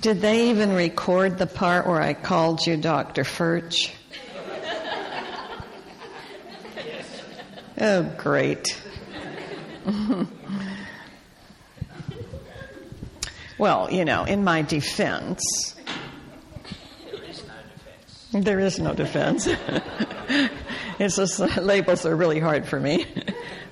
[0.00, 3.24] Did they even record the part where I called you Dr.
[3.24, 3.90] Furch?
[7.80, 8.80] Oh, great.
[13.58, 15.74] well, you know, in my defense,
[18.32, 19.48] there is no defense.
[20.98, 23.06] it's just labels are really hard for me.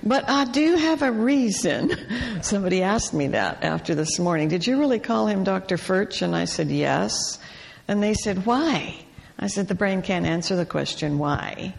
[0.07, 1.91] But I do have a reason.
[2.41, 4.47] Somebody asked me that after this morning.
[4.47, 5.77] Did you really call him Dr.
[5.77, 6.21] Furch?
[6.21, 7.39] And I said, yes.
[7.87, 8.95] And they said, why?
[9.37, 11.75] I said, the brain can't answer the question, why?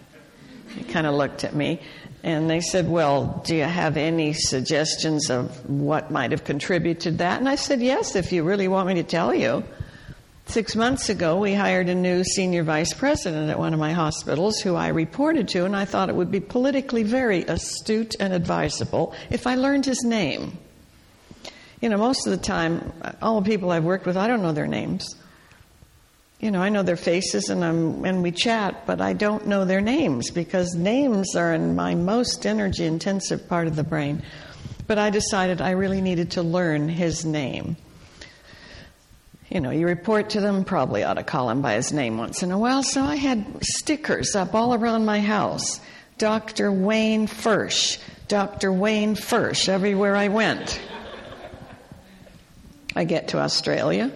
[0.75, 1.81] He kind of looked at me.
[2.23, 7.39] And they said, Well, do you have any suggestions of what might have contributed that?
[7.39, 9.65] And I said, Yes, if you really want me to tell you.
[10.49, 14.61] Six months ago, we hired a new senior vice president at one of my hospitals
[14.61, 19.15] who I reported to, and I thought it would be politically very astute and advisable
[19.29, 20.57] if I learned his name.
[21.83, 24.55] You know, most of the time, all the people I've worked with, I don't know
[24.55, 25.17] their names.
[26.41, 29.67] You know, I know their faces and, I'm, and we chat, but I don't know
[29.67, 34.23] their names because names are in my most energy intensive part of the brain.
[34.87, 37.77] But I decided I really needed to learn his name
[39.51, 42.43] you know, you report to them, probably ought to call him by his name once
[42.43, 42.83] in a while.
[42.83, 45.81] So I had stickers up all around my house.
[46.19, 46.73] Dr.
[46.73, 48.73] Wayne Furch, Dr.
[48.73, 50.81] Wayne Furch, everywhere I went.
[52.97, 54.11] I get to Australia,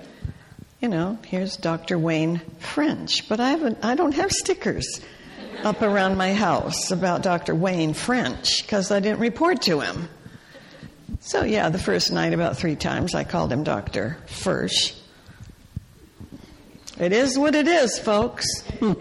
[0.81, 1.97] you know, here's Dr.
[1.97, 5.01] Wayne French, but I haven't, I don't have stickers
[5.63, 7.55] up around my house about Dr.
[7.55, 10.09] Wayne French because I didn't report to him.
[11.21, 14.19] So yeah, the first night about three times I called him Dr.
[14.27, 15.01] Furch.
[16.99, 18.47] It is what it is, folks.
[18.83, 18.93] All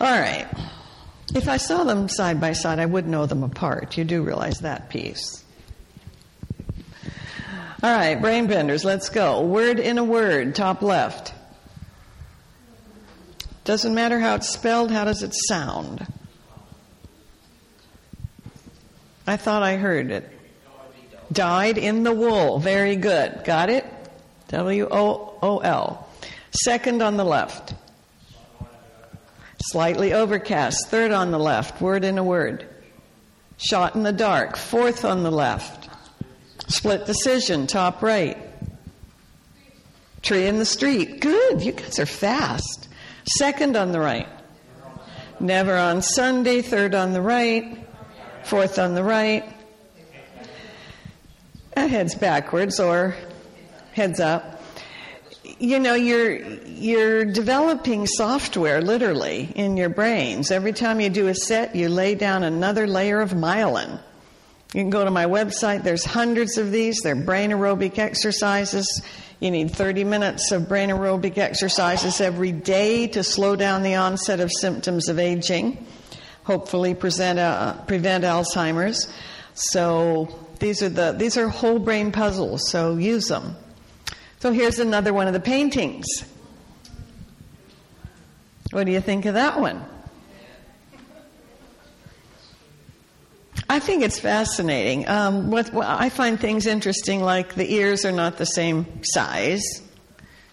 [0.00, 0.46] right.
[1.34, 3.96] If I saw them side by side, I would know them apart.
[3.96, 5.44] You do realize that piece.
[7.82, 9.42] All right, brain benders, let's go.
[9.42, 11.34] Word in a word, top left.
[13.64, 16.06] Doesn't matter how it's spelled, how does it sound?
[19.26, 20.30] I thought I heard it.
[21.32, 22.60] Died in the wool.
[22.60, 23.42] Very good.
[23.44, 23.84] Got it?
[24.48, 26.08] W O O L.
[26.50, 27.74] Second on the left.
[29.70, 30.88] Slightly overcast.
[30.88, 31.80] Third on the left.
[31.80, 32.66] Word in a word.
[33.56, 34.56] Shot in the dark.
[34.56, 35.88] Fourth on the left.
[36.68, 37.66] Split decision.
[37.66, 38.38] Top right.
[40.22, 41.20] Tree in the street.
[41.20, 41.62] Good.
[41.62, 42.88] You guys are fast.
[43.38, 44.28] Second on the right.
[45.40, 46.62] Never on Sunday.
[46.62, 47.78] Third on the right.
[48.44, 49.44] Fourth on the right.
[51.76, 53.14] Heads backwards or
[53.96, 54.62] heads up.
[55.58, 56.36] You know, you're,
[56.66, 60.50] you're developing software literally in your brains.
[60.50, 63.98] Every time you do a set, you lay down another layer of myelin.
[64.74, 67.00] You can go to my website, there's hundreds of these.
[67.02, 69.02] They're brain aerobic exercises.
[69.40, 74.40] You need 30 minutes of brain aerobic exercises every day to slow down the onset
[74.40, 75.86] of symptoms of aging,
[76.44, 79.08] hopefully present, uh, prevent Alzheimer's.
[79.54, 83.56] So these are the these are whole brain puzzles, so use them.
[84.46, 86.06] So here's another one of the paintings.
[88.70, 89.84] What do you think of that one?
[93.68, 95.08] I think it's fascinating.
[95.08, 99.64] Um, what, I find things interesting, like the ears are not the same size.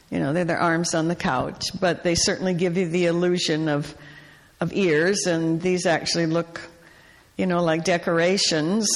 [0.09, 3.69] You know, they're their arms on the couch, but they certainly give you the illusion
[3.69, 3.95] of
[4.59, 6.61] of ears, and these actually look,
[7.37, 8.87] you know, like decorations.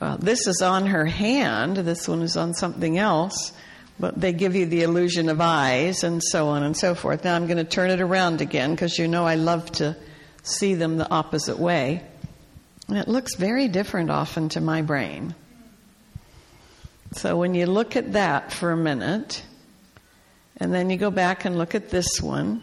[0.00, 1.76] Uh, this is on her hand.
[1.76, 3.52] This one is on something else
[4.00, 7.24] but they give you the illusion of eyes and so on and so forth.
[7.24, 9.96] Now I'm going to turn it around again because you know I love to
[10.42, 12.02] see them the opposite way.
[12.88, 15.34] And it looks very different often to my brain.
[17.12, 19.42] So when you look at that for a minute,
[20.56, 22.62] and then you go back and look at this one,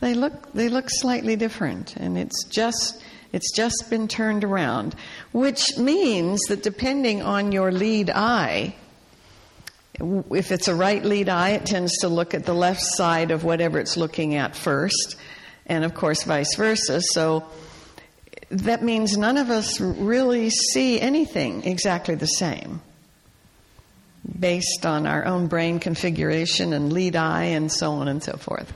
[0.00, 3.02] they look they look slightly different, and it's just
[3.32, 4.94] it's just been turned around,
[5.32, 8.74] which means that depending on your lead eye,
[10.00, 13.44] if it's a right lead eye, it tends to look at the left side of
[13.44, 15.16] whatever it's looking at first,
[15.66, 17.00] and of course, vice versa.
[17.00, 17.44] So
[18.50, 22.82] that means none of us really see anything exactly the same
[24.38, 28.72] based on our own brain configuration and lead eye and so on and so forth.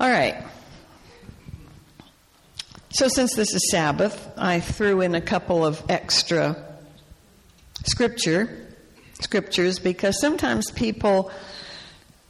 [0.00, 0.44] All right.
[2.90, 6.56] So, since this is Sabbath, I threw in a couple of extra
[7.84, 8.67] scripture
[9.22, 11.30] scriptures because sometimes people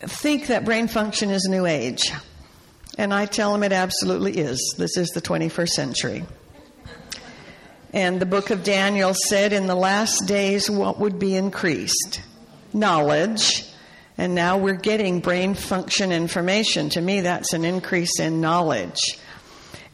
[0.01, 2.13] think that brain function is new age.
[2.97, 4.75] And I tell them it absolutely is.
[4.77, 6.25] This is the 21st century.
[7.93, 12.23] And the book of Daniel said in the last days what would be increased?
[12.73, 13.65] knowledge,
[14.17, 16.91] and now we're getting brain function information.
[16.91, 18.99] To me, that's an increase in knowledge.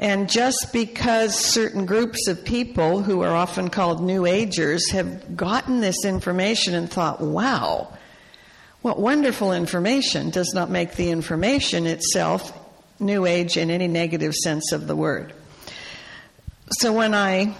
[0.04, 5.80] And just because certain groups of people who are often called New Agers have gotten
[5.80, 7.90] this information and thought, wow,
[8.82, 12.52] what wonderful information, does not make the information itself
[13.00, 15.32] New Age in any negative sense of the word.
[16.80, 17.56] So when I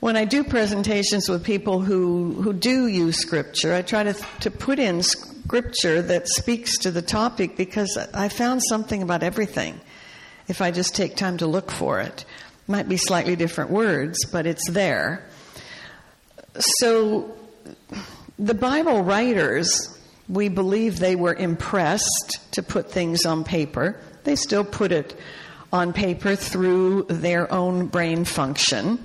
[0.00, 4.50] when I do presentations with people who, who do use scripture, I try to, to
[4.50, 9.80] put in scripture that speaks to the topic because I found something about everything
[10.50, 12.24] if I just take time to look for it.
[12.66, 15.24] Might be slightly different words, but it's there.
[16.58, 17.36] So
[18.38, 19.98] the Bible writers,
[20.28, 23.98] we believe they were impressed to put things on paper.
[24.24, 25.18] They still put it
[25.72, 28.98] on paper through their own brain function.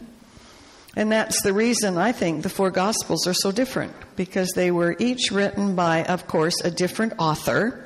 [0.96, 4.96] And that's the reason I think the four Gospels are so different, because they were
[4.98, 7.84] each written by, of course, a different author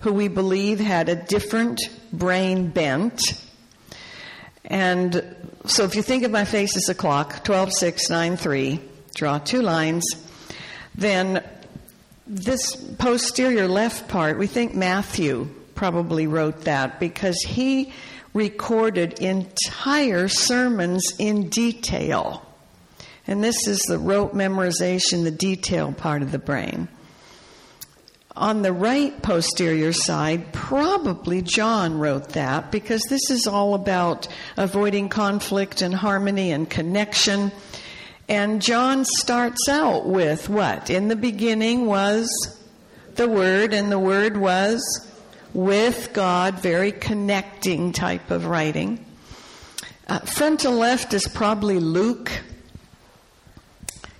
[0.00, 1.80] who we believe had a different
[2.12, 3.20] brain bent.
[4.64, 5.36] And
[5.66, 8.80] so if you think of my face as a clock, 12, 6, 9, 3,
[9.14, 10.04] draw two lines,
[10.94, 11.44] then
[12.26, 17.92] this posterior left part, we think Matthew probably wrote that because he
[18.34, 22.46] recorded entire sermons in detail.
[23.26, 26.88] And this is the rote memorization, the detail part of the brain.
[28.34, 34.26] On the right posterior side, probably John wrote that because this is all about
[34.56, 37.52] avoiding conflict and harmony and connection.
[38.30, 40.88] And John starts out with what?
[40.88, 42.26] In the beginning was
[43.16, 44.82] the Word, and the Word was
[45.52, 49.04] with God, very connecting type of writing.
[50.08, 52.32] Uh, frontal left is probably Luke.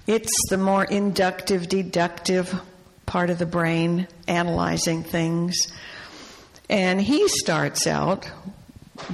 [0.06, 2.61] It's the more inductive, deductive
[3.12, 5.70] part of the brain, analyzing things.
[6.70, 8.26] And he starts out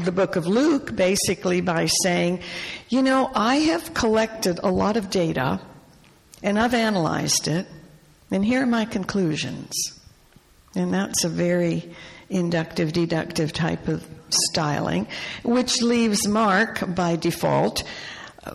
[0.05, 2.39] the book of Luke basically by saying,
[2.89, 5.61] You know, I have collected a lot of data
[6.45, 7.67] and I've analyzed it,
[8.31, 9.73] and here are my conclusions.
[10.77, 11.93] And that's a very
[12.31, 15.09] inductive, deductive type of styling,
[15.43, 17.83] which leaves Mark by default,
[18.45, 18.53] uh,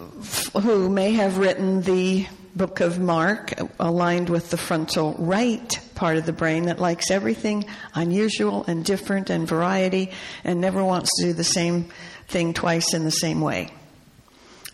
[0.62, 6.26] who may have written the book of Mark aligned with the frontal right part of
[6.26, 7.66] the brain that likes everything
[7.96, 10.12] unusual and different and variety
[10.44, 11.90] and never wants to do the same
[12.28, 13.70] thing twice in the same way.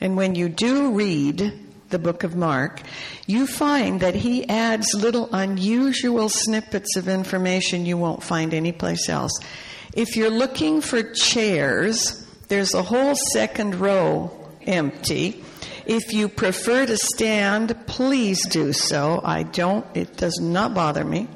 [0.01, 1.53] And when you do read
[1.89, 2.81] the book of Mark,
[3.25, 9.31] you find that he adds little unusual snippets of information you won't find anyplace else.
[9.93, 14.31] If you're looking for chairs, there's a whole second row
[14.65, 15.43] empty.
[15.89, 19.21] If you prefer to stand, please do so.
[19.23, 21.27] I don't, it does not bother me.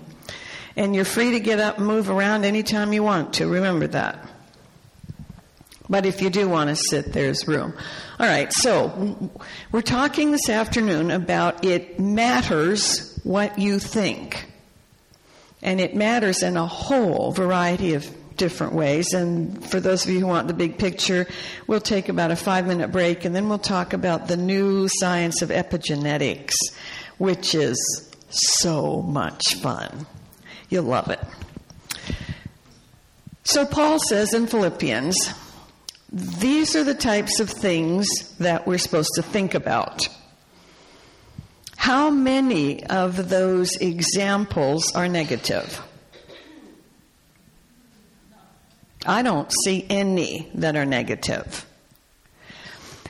[0.75, 3.47] And you're free to get up and move around anytime you want to.
[3.47, 4.29] Remember that.
[5.89, 7.73] But if you do want to sit, there's room.
[8.19, 9.31] All right, so
[9.71, 14.45] we're talking this afternoon about it matters what you think.
[15.63, 18.07] And it matters in a whole variety of
[18.37, 19.13] different ways.
[19.13, 21.27] And for those of you who want the big picture,
[21.67, 25.41] we'll take about a five minute break and then we'll talk about the new science
[25.41, 26.53] of epigenetics,
[27.17, 27.77] which is
[28.29, 30.05] so much fun.
[30.69, 31.19] You'll love it.
[33.45, 35.15] So, Paul says in Philippians,
[36.11, 40.07] these are the types of things that we're supposed to think about.
[41.75, 45.81] How many of those examples are negative?
[49.05, 51.65] I don't see any that are negative.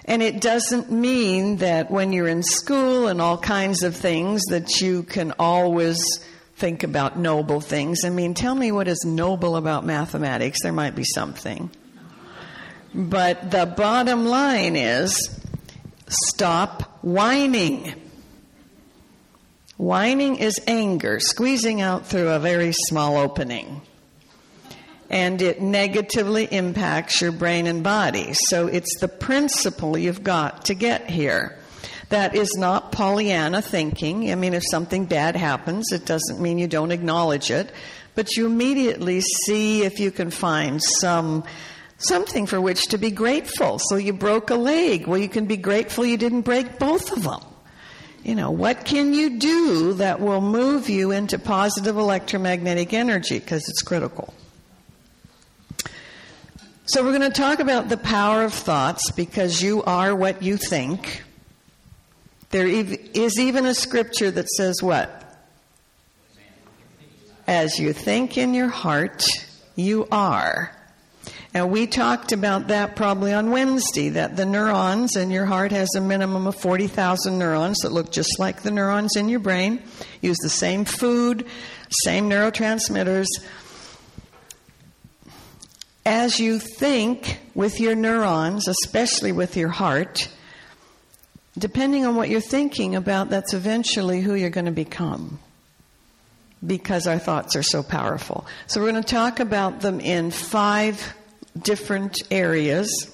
[0.06, 4.82] And it doesn't mean that when you're in school and all kinds of things that
[4.82, 5.98] you can always
[6.56, 8.04] think about noble things.
[8.04, 10.60] I mean, tell me what is noble about mathematics.
[10.62, 11.70] There might be something.
[12.94, 15.40] But the bottom line is
[16.08, 17.94] stop whining.
[19.78, 23.82] Whining is anger, squeezing out through a very small opening.
[25.10, 28.34] And it negatively impacts your brain and body.
[28.50, 31.58] So it's the principle you've got to get here.
[32.10, 34.32] That is not Pollyanna thinking.
[34.32, 37.72] I mean, if something bad happens, it doesn't mean you don't acknowledge it,
[38.16, 41.44] but you immediately see if you can find some
[41.98, 43.80] something for which to be grateful.
[43.80, 45.08] So you broke a leg.
[45.08, 47.42] Well, you can be grateful you didn't break both of them.
[48.24, 53.40] You know, what can you do that will move you into positive electromagnetic energy?
[53.40, 54.34] Because it's critical.
[56.86, 60.58] So, we're going to talk about the power of thoughts because you are what you
[60.58, 61.24] think.
[62.50, 65.40] There is even a scripture that says what?
[67.48, 69.26] As you think in your heart,
[69.78, 70.76] you are.
[71.54, 75.88] And we talked about that probably on Wednesday, that the neurons in your heart has
[75.96, 79.82] a minimum of 40,000 neurons that look just like the neurons in your brain,
[80.20, 81.46] use the same food,
[82.04, 83.28] same neurotransmitters.
[86.06, 90.30] As you think with your neurons, especially with your heart,
[91.58, 95.40] depending on what you're thinking about, that's eventually who you're going to become
[96.66, 98.46] because our thoughts are so powerful.
[98.68, 101.14] So we're going to talk about them in five
[101.62, 103.10] different areas.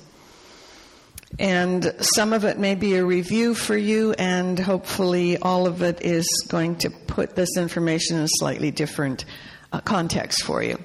[1.37, 6.01] And some of it may be a review for you, and hopefully, all of it
[6.01, 9.25] is going to put this information in a slightly different
[9.71, 10.79] uh, context for you.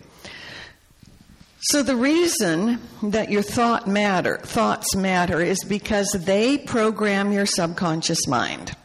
[1.69, 8.27] So the reason that your thought matter, thoughts matter is because they program your subconscious
[8.27, 8.77] mind.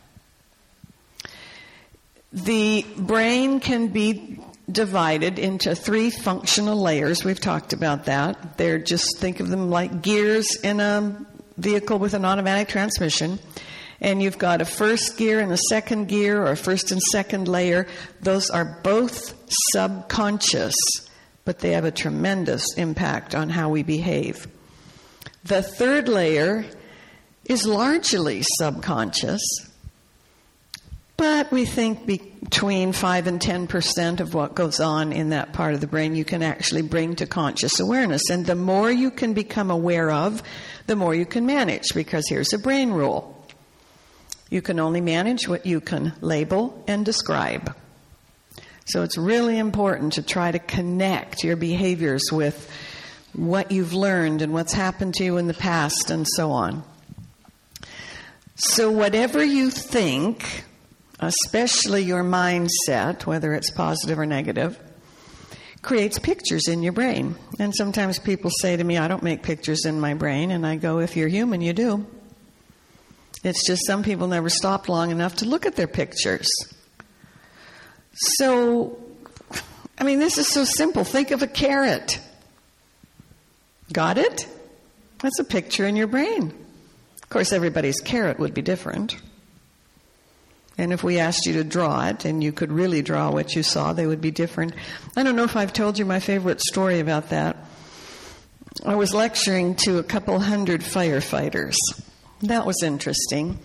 [2.32, 4.40] The brain can be
[4.72, 7.26] divided into three functional layers.
[7.26, 8.58] We've talked about that.
[8.58, 11.26] They're just think of them like gears in a
[11.58, 13.40] vehicle with an automatic transmission.
[14.00, 17.50] And you've got a first gear and a second gear, or a first and second
[17.50, 17.88] layer.
[18.22, 19.34] Those are both
[19.74, 20.76] subconscious,
[21.50, 24.48] but they have a tremendous impact on how we behave.
[25.46, 26.64] The third layer
[27.44, 29.42] is largely subconscious
[31.18, 35.82] but we think between 5 and 10% of what goes on in that part of
[35.82, 38.30] the brain you can actually bring to conscious awareness.
[38.30, 40.44] And the more you can become aware of,
[40.86, 43.36] the more you can manage, because here's a brain rule
[44.52, 47.76] you can only manage what you can label and describe.
[48.90, 52.72] So it's really important to try to connect your behaviors with
[53.34, 56.84] what you've learned and what's happened to you in the past and so on.
[58.56, 60.64] So, whatever you think,
[61.20, 64.78] especially your mindset, whether it's positive or negative,
[65.82, 67.36] creates pictures in your brain.
[67.60, 70.52] And sometimes people say to me, I don't make pictures in my brain.
[70.52, 72.06] And I go, if you're human, you do.
[73.44, 76.50] It's just some people never stop long enough to look at their pictures.
[78.14, 78.98] So,
[79.98, 81.04] I mean, this is so simple.
[81.04, 82.20] Think of a carrot.
[83.92, 84.48] Got it?
[85.20, 86.54] That's a picture in your brain.
[87.22, 89.18] Of course, everybody's carrot would be different.
[90.78, 93.64] And if we asked you to draw it and you could really draw what you
[93.64, 94.74] saw, they would be different.
[95.18, 97.58] I don't know if I've told you my favorite story about that.
[98.86, 101.76] I was lecturing to a couple hundred firefighters.
[102.44, 103.60] That was interesting.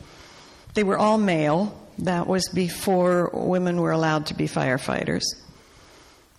[0.74, 1.80] They were all male.
[1.98, 5.22] That was before women were allowed to be firefighters.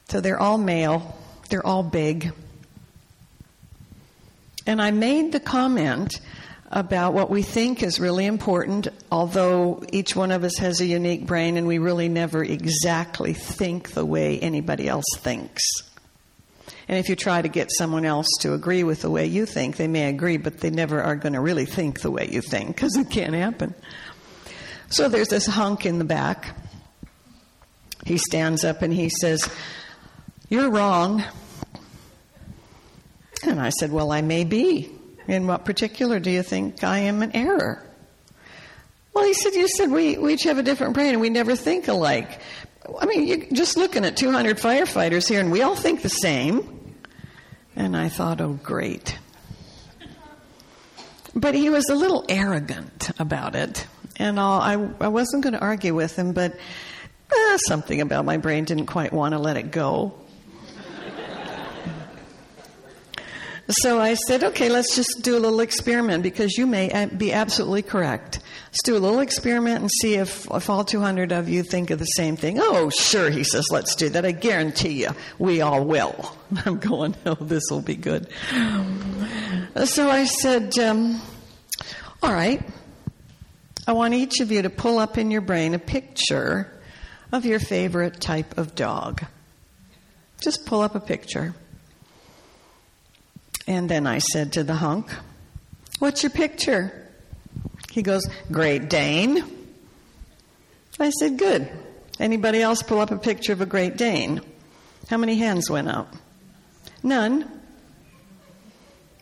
[0.09, 1.17] So they're all male,
[1.49, 2.31] they're all big.
[4.67, 6.19] And I made the comment
[6.71, 11.25] about what we think is really important, although each one of us has a unique
[11.25, 15.63] brain and we really never exactly think the way anybody else thinks.
[16.87, 19.77] And if you try to get someone else to agree with the way you think,
[19.77, 22.67] they may agree, but they never are going to really think the way you think
[22.67, 23.73] because it can't happen.
[24.89, 26.55] So there's this hunk in the back.
[28.05, 29.49] He stands up and he says,
[30.47, 31.23] You're wrong.
[33.43, 34.91] And I said, Well, I may be.
[35.27, 37.81] In what particular do you think I am an error?
[39.13, 41.55] Well, he said, You said we, we each have a different brain and we never
[41.55, 42.39] think alike.
[42.99, 46.95] I mean, you just looking at 200 firefighters here and we all think the same.
[47.75, 49.17] And I thought, Oh, great.
[51.33, 53.87] But he was a little arrogant about it.
[54.17, 56.55] And I, I wasn't going to argue with him, but
[57.35, 60.13] uh, something about my brain didn't quite want to let it go.
[63.67, 67.81] So I said, okay, let's just do a little experiment because you may be absolutely
[67.81, 68.39] correct.
[68.67, 71.97] Let's do a little experiment and see if, if all 200 of you think of
[71.97, 72.59] the same thing.
[72.59, 74.23] Oh, sure, he says, let's do that.
[74.23, 76.37] I guarantee you, we all will.
[76.65, 78.27] I'm going, oh, this will be good.
[79.85, 81.19] So I said, um,
[82.21, 82.61] all right,
[83.87, 86.71] I want each of you to pull up in your brain a picture
[87.31, 89.23] of your favorite type of dog.
[90.41, 91.53] Just pull up a picture.
[93.67, 95.11] And then I said to the hunk,
[95.99, 97.09] What's your picture?
[97.91, 99.43] He goes, Great Dane.
[100.99, 101.69] I said, Good.
[102.19, 104.41] Anybody else pull up a picture of a Great Dane?
[105.09, 106.13] How many hands went up?
[107.03, 107.49] None.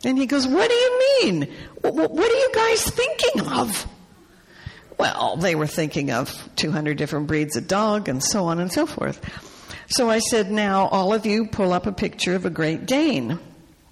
[0.05, 1.53] And he goes, What do you mean?
[1.81, 3.87] What are you guys thinking of?
[5.03, 8.85] Well, they were thinking of 200 different breeds of dog and so on and so
[8.85, 9.19] forth.
[9.89, 13.37] So I said, Now, all of you pull up a picture of a Great Dane.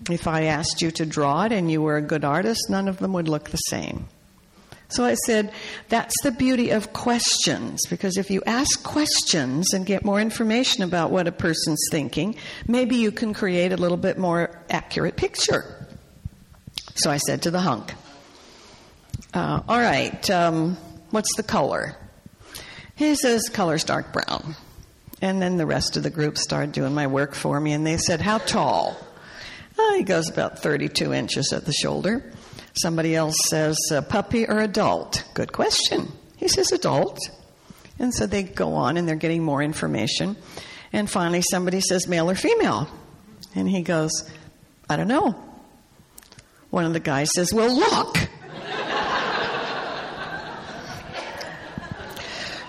[0.10, 3.00] If I asked you to draw it and you were a good artist, none of
[3.00, 4.06] them would look the same.
[4.88, 5.52] So I said,
[5.90, 11.12] that's the beauty of questions, because if you ask questions and get more information about
[11.12, 12.38] what a person's thinking,
[12.70, 15.86] maybe you can create a little bit more accurate picture.
[16.96, 17.94] So I said to the hunk,
[19.34, 20.78] uh, All right, um,
[21.12, 21.96] what's the color?
[22.96, 24.56] He says, Color's dark brown.
[25.22, 27.98] And then the rest of the group started doing my work for me, and they
[27.98, 28.98] said, How tall?
[29.78, 32.32] Oh, he goes about 32 inches at the shoulder.
[32.74, 33.78] Somebody else says,
[34.10, 35.24] puppy or adult?
[35.34, 36.12] Good question.
[36.38, 37.20] He says, adult.
[38.00, 40.38] And so they go on and they're getting more information.
[40.94, 42.88] And finally, somebody says, male or female?
[43.56, 44.12] And he goes,
[44.90, 45.36] I don't know.
[46.70, 48.18] One of the guys says, Well, look.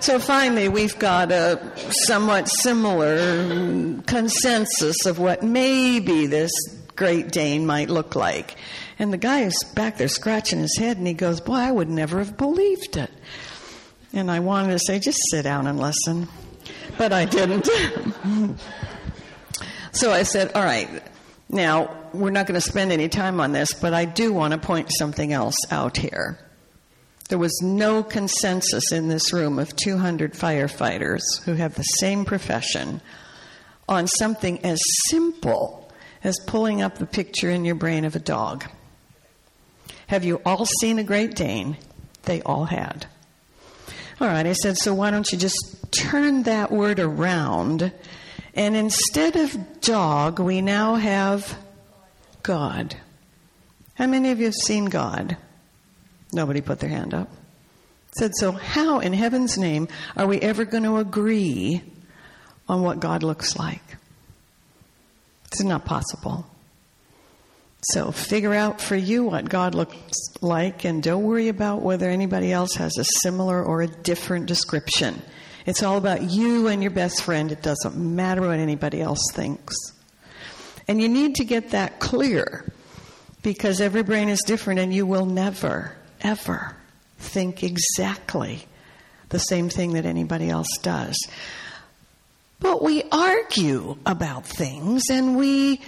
[0.03, 1.61] So finally, we've got a
[2.07, 6.51] somewhat similar consensus of what maybe this
[6.97, 8.57] Great Dane might look like.
[8.99, 11.89] And the guy is back there scratching his head and he goes, Boy, I would
[11.89, 13.11] never have believed it.
[14.13, 16.29] And I wanted to say, Just sit down and listen.
[16.99, 17.69] But I didn't.
[19.93, 21.03] so I said, All right,
[21.49, 24.59] now we're not going to spend any time on this, but I do want to
[24.59, 26.39] point something else out here.
[27.33, 33.01] There was no consensus in this room of 200 firefighters who have the same profession
[33.89, 35.91] on something as simple
[36.23, 38.67] as pulling up the picture in your brain of a dog.
[40.09, 41.79] Have you all seen a Great Dane?
[42.25, 43.07] They all had.
[44.21, 47.95] All right, I said, so why don't you just turn that word around?
[48.53, 51.57] And instead of dog, we now have
[52.43, 52.95] God.
[53.95, 55.39] How many of you have seen God?
[56.33, 57.31] Nobody put their hand up.
[58.13, 61.83] Said, so how in heaven's name are we ever going to agree
[62.69, 63.83] on what God looks like?
[65.47, 66.47] It's not possible.
[67.91, 72.53] So figure out for you what God looks like and don't worry about whether anybody
[72.53, 75.21] else has a similar or a different description.
[75.67, 77.51] It's all about you and your best friend.
[77.51, 79.75] It doesn't matter what anybody else thinks.
[80.87, 82.71] And you need to get that clear
[83.43, 86.77] because every brain is different and you will never, ever
[87.19, 88.67] think exactly
[89.29, 91.17] the same thing that anybody else does.
[92.61, 95.81] But we argue about things and we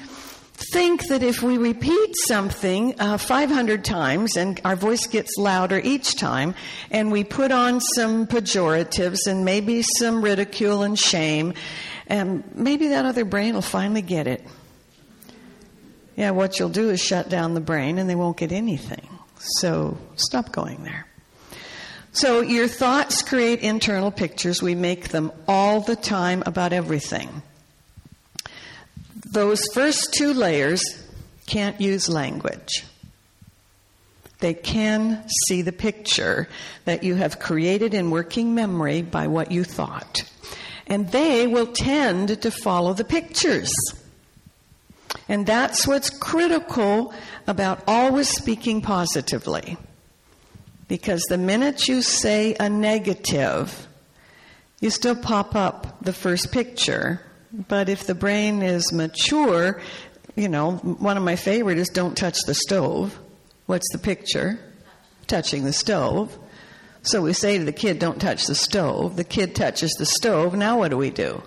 [0.73, 6.17] think that if we repeat something uh, 500 times and our voice gets louder each
[6.17, 6.55] time
[6.91, 11.55] and we put on some pejoratives and maybe some ridicule and shame,
[12.07, 14.45] and maybe that other brain will finally get it.
[16.17, 19.09] Yeah, what you'll do is shut down the brain and they won't get anything.
[19.59, 21.07] So stop going there.
[22.13, 24.63] So your thoughts create internal pictures.
[24.63, 27.43] We make them all the time about everything.
[29.33, 30.83] Those first two layers
[31.47, 32.85] can't use language.
[34.39, 36.49] They can see the picture
[36.85, 40.23] that you have created in working memory by what you thought.
[40.87, 43.73] And they will tend to follow the pictures.
[45.29, 47.15] And that's what's critical
[47.47, 49.77] about always speaking positively.
[50.89, 53.89] Because the minute you say a negative,
[54.81, 57.21] you still pop up the first picture.
[57.53, 59.81] But if the brain is mature,
[60.37, 63.19] you know, one of my favorite is don't touch the stove.
[63.67, 64.59] What's the picture?
[65.27, 66.39] Touching the stove.
[67.03, 69.17] So we say to the kid, don't touch the stove.
[69.17, 70.55] The kid touches the stove.
[70.55, 71.43] Now what do we do?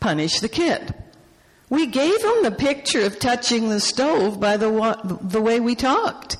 [0.00, 0.94] Punish the kid.
[1.70, 6.38] We gave him the picture of touching the stove by the, the way we talked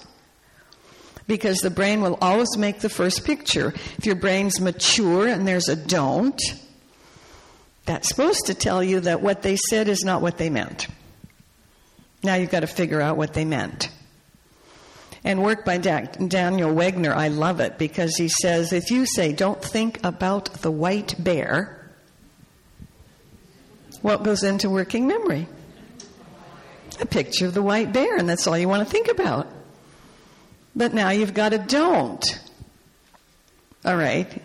[1.26, 3.74] because the brain will always make the first picture.
[3.98, 6.40] If your brain's mature and there's a don't,
[7.84, 10.88] that's supposed to tell you that what they said is not what they meant.
[12.22, 13.90] Now you've got to figure out what they meant.
[15.24, 19.62] And work by Daniel Wegner, I love it because he says if you say, don't
[19.62, 21.77] think about the white bear,
[24.02, 25.46] what goes into working memory?
[27.00, 29.46] A picture of the white bear, and that's all you want to think about.
[30.74, 32.24] But now you've got a don't.
[33.84, 34.42] All right.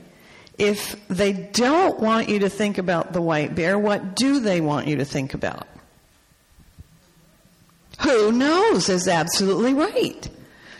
[0.57, 4.87] If they don't want you to think about the white bear, what do they want
[4.87, 5.67] you to think about?
[8.01, 10.29] Who knows is absolutely right.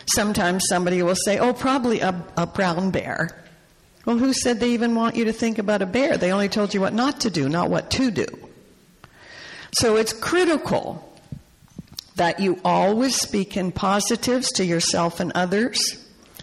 [0.06, 3.30] Sometimes somebody will say, oh, probably a, a brown bear.
[4.04, 6.18] Well, who said they even want you to think about a bear?
[6.18, 8.26] They only told you what not to do, not what to do.
[9.78, 11.10] So it's critical
[12.16, 15.80] that you always speak in positives to yourself and others.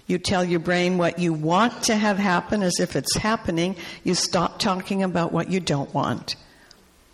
[0.05, 3.77] You tell your brain what you want to have happen as if it's happening.
[4.03, 6.35] You stop talking about what you don't want.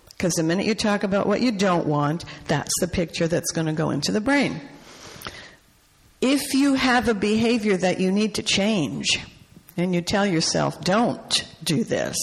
[0.10, 3.68] Because the minute you talk about what you don't want, that's the picture that's going
[3.68, 4.60] to go into the brain.
[6.20, 9.20] If you have a behavior that you need to change,
[9.78, 12.18] and you tell yourself, don't do this,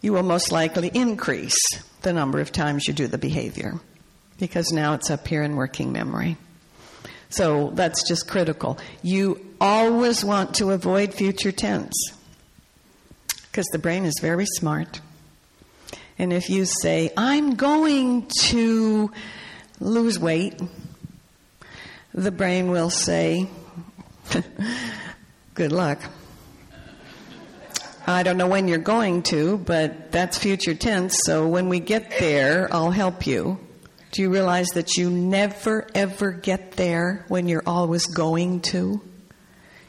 [0.00, 1.58] you will most likely increase
[2.04, 3.74] the number of times you do the behavior
[4.38, 6.36] because now it's up here in working memory.
[7.30, 8.78] So that's just critical.
[9.02, 11.94] You always want to avoid future tense
[13.50, 15.00] because the brain is very smart.
[16.18, 19.10] And if you say, I'm going to
[19.80, 20.60] lose weight,
[22.12, 23.48] the brain will say,
[25.54, 26.00] Good luck.
[28.06, 32.18] I don't know when you're going to, but that's future tense, so when we get
[32.18, 33.58] there, I'll help you.
[34.12, 39.00] Do you realize that you never ever get there when you're always going to?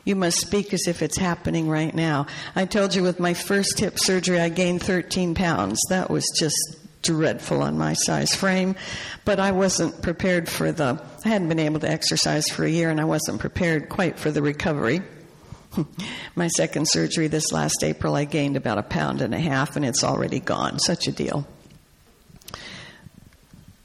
[0.05, 2.27] You must speak as if it's happening right now.
[2.55, 5.79] I told you with my first hip surgery, I gained 13 pounds.
[5.89, 6.55] That was just
[7.01, 8.75] dreadful on my size frame,
[9.25, 12.89] but I wasn't prepared for the, I hadn't been able to exercise for a year
[12.89, 15.01] and I wasn't prepared quite for the recovery.
[16.35, 19.85] my second surgery this last April, I gained about a pound and a half and
[19.85, 20.79] it's already gone.
[20.79, 21.47] Such a deal.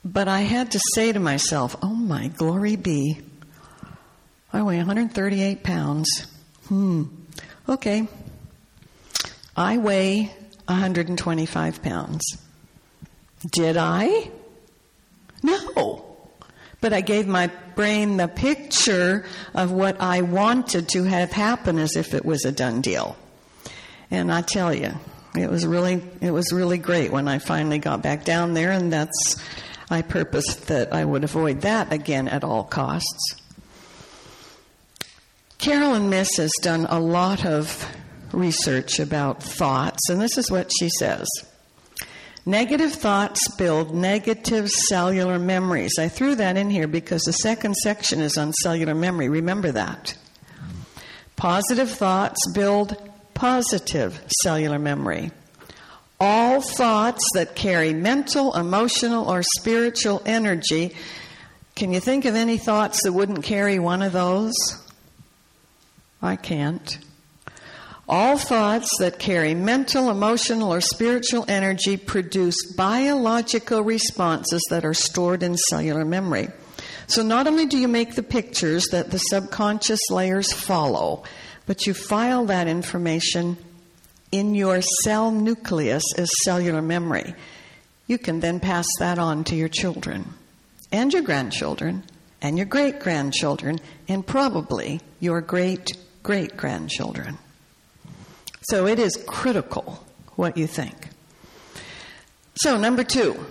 [0.04, 3.20] But I had to say to myself, oh my glory be,
[4.52, 6.26] I weigh 138 pounds.
[6.68, 7.04] Hmm,
[7.68, 8.08] okay.
[9.56, 10.32] I weigh
[10.66, 12.22] 125 pounds.
[13.52, 14.30] Did I?
[15.42, 16.09] No.
[16.80, 21.96] But I gave my brain the picture of what I wanted to have happen as
[21.96, 23.16] if it was a done deal.
[24.10, 24.94] And I tell you,
[25.36, 28.92] it was really, it was really great when I finally got back down there, and
[28.92, 29.36] that's,
[29.90, 33.36] I purposed that I would avoid that again at all costs.
[35.58, 37.86] Carolyn Myss has done a lot of
[38.32, 41.28] research about thoughts, and this is what she says.
[42.46, 45.92] Negative thoughts build negative cellular memories.
[45.98, 49.28] I threw that in here because the second section is on cellular memory.
[49.28, 50.16] Remember that.
[51.36, 52.96] Positive thoughts build
[53.34, 55.32] positive cellular memory.
[56.18, 60.94] All thoughts that carry mental, emotional, or spiritual energy.
[61.74, 64.52] Can you think of any thoughts that wouldn't carry one of those?
[66.20, 66.98] I can't.
[68.12, 75.44] All thoughts that carry mental, emotional, or spiritual energy produce biological responses that are stored
[75.44, 76.48] in cellular memory.
[77.06, 81.22] So not only do you make the pictures that the subconscious layers follow,
[81.66, 83.56] but you file that information
[84.32, 87.32] in your cell nucleus as cellular memory.
[88.08, 90.34] You can then pass that on to your children
[90.90, 92.02] and your grandchildren
[92.42, 97.38] and your great grandchildren and probably your great great grandchildren.
[98.62, 100.04] So it is critical
[100.36, 101.08] what you think.
[102.54, 103.46] So, number two,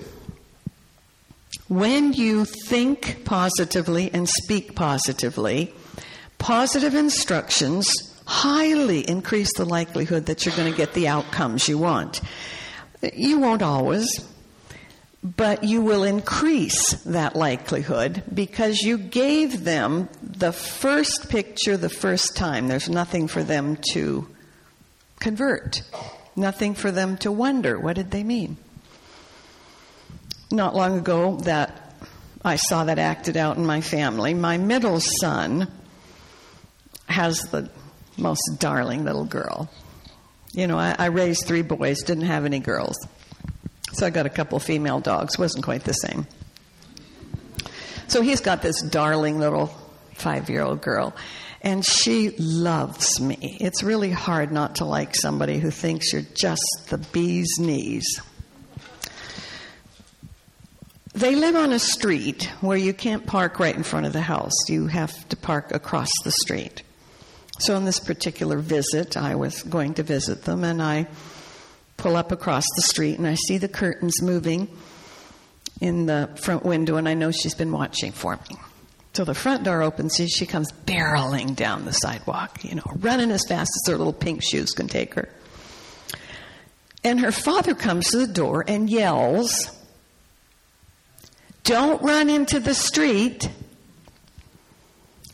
[1.67, 5.73] when you think positively and speak positively,
[6.37, 7.87] positive instructions
[8.25, 12.21] highly increase the likelihood that you're going to get the outcomes you want.
[13.13, 14.07] You won't always,
[15.23, 22.37] but you will increase that likelihood because you gave them the first picture the first
[22.37, 22.67] time.
[22.67, 24.27] There's nothing for them to
[25.19, 25.81] convert.
[26.35, 28.57] Nothing for them to wonder what did they mean.
[30.51, 31.93] Not long ago that
[32.43, 34.33] I saw that acted out in my family.
[34.33, 35.67] My middle son
[37.07, 37.69] has the
[38.17, 39.69] most darling little girl.
[40.51, 42.95] You know, I, I raised three boys, didn't have any girls.
[43.93, 46.27] So I got a couple female dogs, wasn't quite the same.
[48.07, 49.67] So he's got this darling little
[50.15, 51.13] five year old girl
[51.61, 53.57] and she loves me.
[53.59, 58.21] It's really hard not to like somebody who thinks you're just the bee's knees.
[61.13, 64.53] They live on a street where you can't park right in front of the house.
[64.69, 66.83] You have to park across the street.
[67.59, 71.07] So, on this particular visit, I was going to visit them, and I
[71.97, 74.69] pull up across the street and I see the curtains moving
[75.81, 78.55] in the front window, and I know she's been watching for me.
[79.13, 83.31] So the front door opens and she comes barreling down the sidewalk, you know, running
[83.31, 85.29] as fast as her little pink shoes can take her.
[87.03, 89.71] And her father comes to the door and yells,
[91.63, 93.49] Don't run into the street.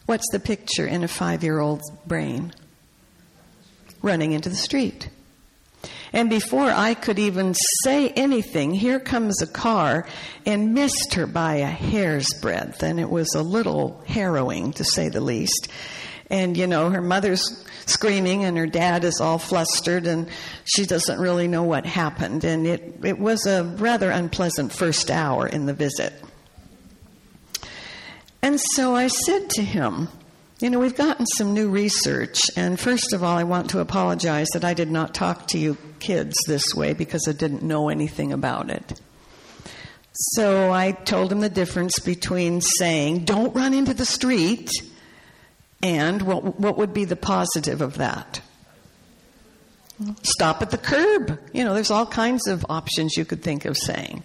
[0.05, 2.53] What's the picture in a five year old's brain?
[4.01, 5.09] Running into the street.
[6.15, 10.07] And before I could even say anything, here comes a car
[10.45, 12.83] and missed her by a hair's breadth.
[12.83, 15.67] And it was a little harrowing, to say the least.
[16.29, 20.29] And, you know, her mother's screaming and her dad is all flustered and
[20.63, 22.45] she doesn't really know what happened.
[22.45, 26.13] And it, it was a rather unpleasant first hour in the visit.
[28.41, 30.07] And so I said to him,
[30.65, 34.47] You know, we've gotten some new research, and first of all, I want to apologize
[34.53, 38.33] that I did not talk to you kids this way because I didn't know anything
[38.33, 38.99] about it.
[40.11, 44.71] So I told him the difference between saying, don't run into the street,
[45.83, 48.41] and what, what would be the positive of that?
[50.23, 51.39] Stop at the curb.
[51.53, 54.23] You know, there's all kinds of options you could think of saying.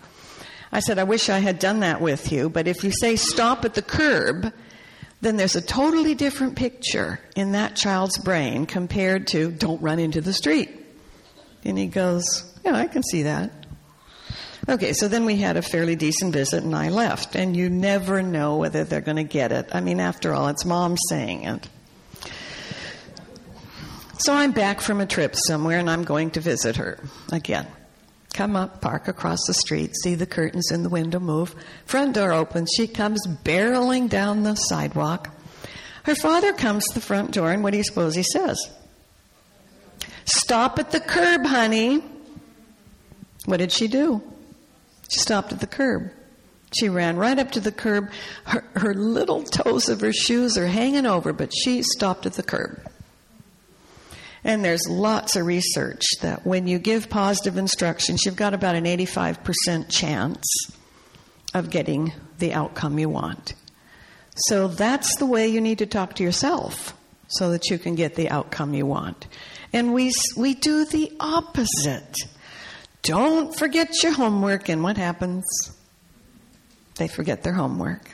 [0.72, 3.66] I said, I wish I had done that with you, but if you say stop
[3.66, 4.54] at the curb,
[5.20, 10.20] then there's a totally different picture in that child's brain compared to don't run into
[10.20, 10.70] the street.
[11.64, 13.52] And he goes, Yeah, I can see that.
[14.68, 17.34] Okay, so then we had a fairly decent visit and I left.
[17.34, 19.68] And you never know whether they're going to get it.
[19.72, 21.68] I mean, after all, it's mom saying it.
[24.18, 26.98] So I'm back from a trip somewhere and I'm going to visit her
[27.32, 27.66] again.
[28.40, 31.54] Come up, park across the street, see the curtains in the window move.
[31.84, 32.70] Front door opens.
[32.74, 35.28] She comes barreling down the sidewalk.
[36.04, 38.58] Her father comes to the front door, and what do you suppose he says?
[40.24, 42.02] Stop at the curb, honey.
[43.44, 44.22] What did she do?
[45.12, 46.10] She stopped at the curb.
[46.72, 48.08] She ran right up to the curb.
[48.44, 52.42] Her, her little toes of her shoes are hanging over, but she stopped at the
[52.42, 52.89] curb.
[54.42, 58.84] And there's lots of research that when you give positive instructions, you've got about an
[58.84, 60.46] 85% chance
[61.52, 63.54] of getting the outcome you want.
[64.46, 66.96] So that's the way you need to talk to yourself
[67.28, 69.26] so that you can get the outcome you want.
[69.72, 72.16] And we, we do the opposite.
[73.02, 75.44] Don't forget your homework, and what happens?
[76.96, 78.10] They forget their homework.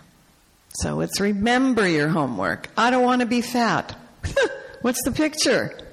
[0.74, 2.68] So it's remember your homework.
[2.76, 3.96] I don't want to be fat.
[4.82, 5.85] What's the picture?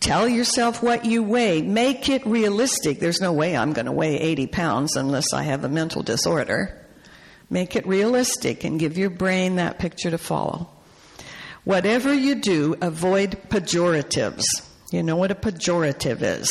[0.00, 1.60] Tell yourself what you weigh.
[1.60, 2.98] Make it realistic.
[2.98, 6.76] There's no way I'm going to weigh 80 pounds unless I have a mental disorder.
[7.50, 10.70] Make it realistic and give your brain that picture to follow.
[11.64, 14.44] Whatever you do, avoid pejoratives.
[14.90, 16.48] You know what a pejorative is?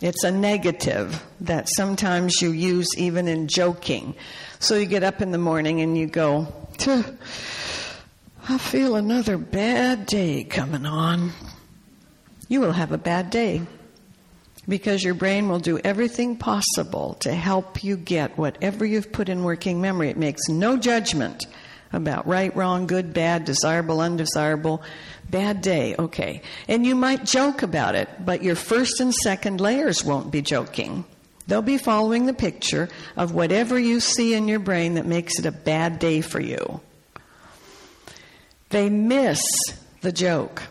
[0.00, 4.14] It's a negative that sometimes you use even in joking.
[4.58, 6.48] So you get up in the morning and you go,
[8.48, 11.32] I feel another bad day coming on
[12.48, 13.62] you will have a bad day
[14.68, 19.44] because your brain will do everything possible to help you get whatever you've put in
[19.44, 20.08] working memory.
[20.08, 21.46] It makes no judgment
[21.92, 24.82] about right, wrong, good, bad, desirable, undesirable.
[25.30, 26.42] Bad day, okay.
[26.68, 31.04] And you might joke about it, but your first and second layers won't be joking.
[31.46, 35.46] They'll be following the picture of whatever you see in your brain that makes it
[35.46, 36.80] a bad day for you.
[38.70, 39.42] They miss
[40.00, 40.62] the joke.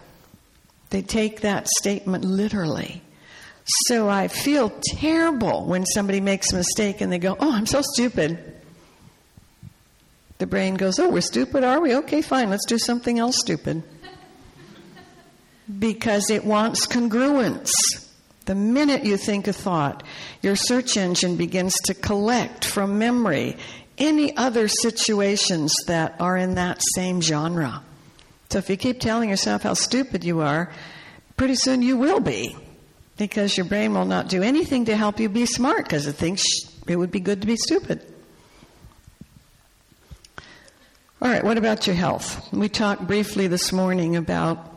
[0.94, 3.02] They take that statement literally.
[3.88, 7.82] So I feel terrible when somebody makes a mistake and they go, Oh, I'm so
[7.82, 8.38] stupid.
[10.38, 11.96] The brain goes, Oh, we're stupid, are we?
[11.96, 13.82] Okay, fine, let's do something else stupid.
[15.80, 17.72] because it wants congruence.
[18.46, 20.04] The minute you think a thought,
[20.44, 23.58] your search engine begins to collect from memory
[23.98, 27.82] any other situations that are in that same genre.
[28.54, 30.72] So if you keep telling yourself how stupid you are,
[31.38, 32.56] pretty soon you will be
[33.18, 36.44] because your brain will not do anything to help you be smart because it thinks
[36.88, 38.06] it would be good to be stupid.
[41.20, 42.54] All right, what about your health?
[42.54, 44.72] We talked briefly this morning about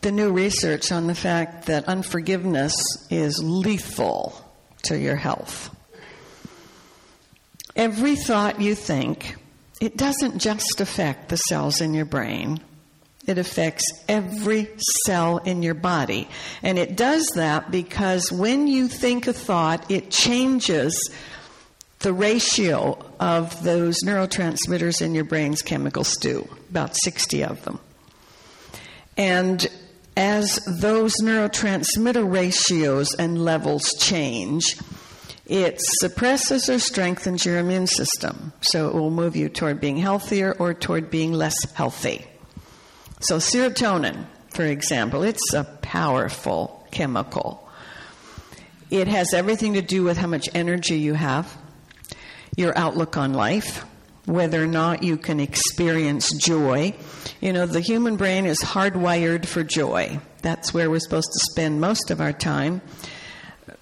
[0.00, 4.42] the new research on the fact that unforgiveness is lethal
[4.84, 5.68] to your health.
[7.76, 9.36] Every thought you think,
[9.82, 12.58] it doesn't just affect the cells in your brain,
[13.30, 14.68] it affects every
[15.06, 16.28] cell in your body.
[16.62, 21.10] And it does that because when you think a thought, it changes
[22.00, 27.78] the ratio of those neurotransmitters in your brain's chemical stew, about 60 of them.
[29.16, 29.66] And
[30.16, 34.76] as those neurotransmitter ratios and levels change,
[35.46, 38.52] it suppresses or strengthens your immune system.
[38.60, 42.26] So it will move you toward being healthier or toward being less healthy.
[43.20, 47.68] So, serotonin, for example, it's a powerful chemical.
[48.90, 51.54] It has everything to do with how much energy you have,
[52.56, 53.84] your outlook on life,
[54.24, 56.94] whether or not you can experience joy.
[57.40, 60.18] You know, the human brain is hardwired for joy.
[60.42, 62.80] That's where we're supposed to spend most of our time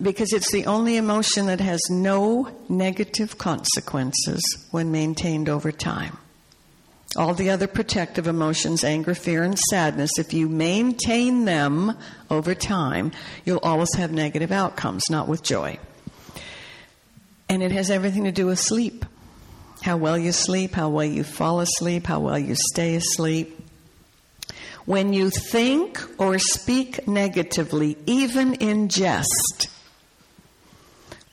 [0.02, 4.40] because it's the only emotion that has no negative consequences
[4.72, 6.18] when maintained over time.
[7.16, 11.96] All the other protective emotions, anger, fear, and sadness, if you maintain them
[12.30, 13.12] over time,
[13.44, 15.78] you'll always have negative outcomes, not with joy.
[17.48, 19.06] And it has everything to do with sleep.
[19.82, 23.54] how well you sleep, how well you fall asleep, how well you stay asleep.
[24.84, 29.68] When you think or speak negatively, even in jest,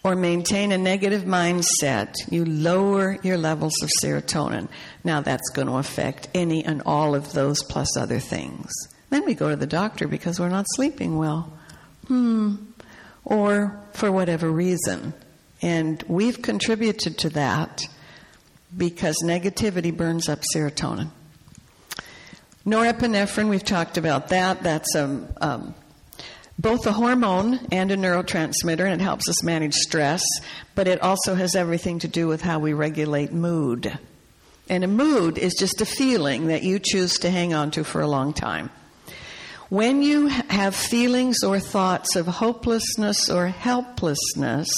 [0.05, 4.67] or maintain a negative mindset, you lower your levels of serotonin.
[5.03, 8.71] Now, that's going to affect any and all of those plus other things.
[9.09, 11.51] Then we go to the doctor because we're not sleeping well.
[12.07, 12.57] Hmm.
[13.23, 15.15] Or for whatever reason.
[15.63, 17.81] And we've contributed to that
[18.77, 21.09] because negativity burns up serotonin.
[22.63, 24.61] Norepinephrine, we've talked about that.
[24.61, 25.75] That's a, um, um,
[26.57, 30.23] both a hormone and a neurotransmitter, and it helps us manage stress,
[30.73, 33.97] but it also has everything to do with how we regulate mood.
[34.69, 38.01] And a mood is just a feeling that you choose to hang on to for
[38.01, 38.71] a long time.
[39.69, 44.69] When you have feelings or thoughts of hopelessness or helplessness,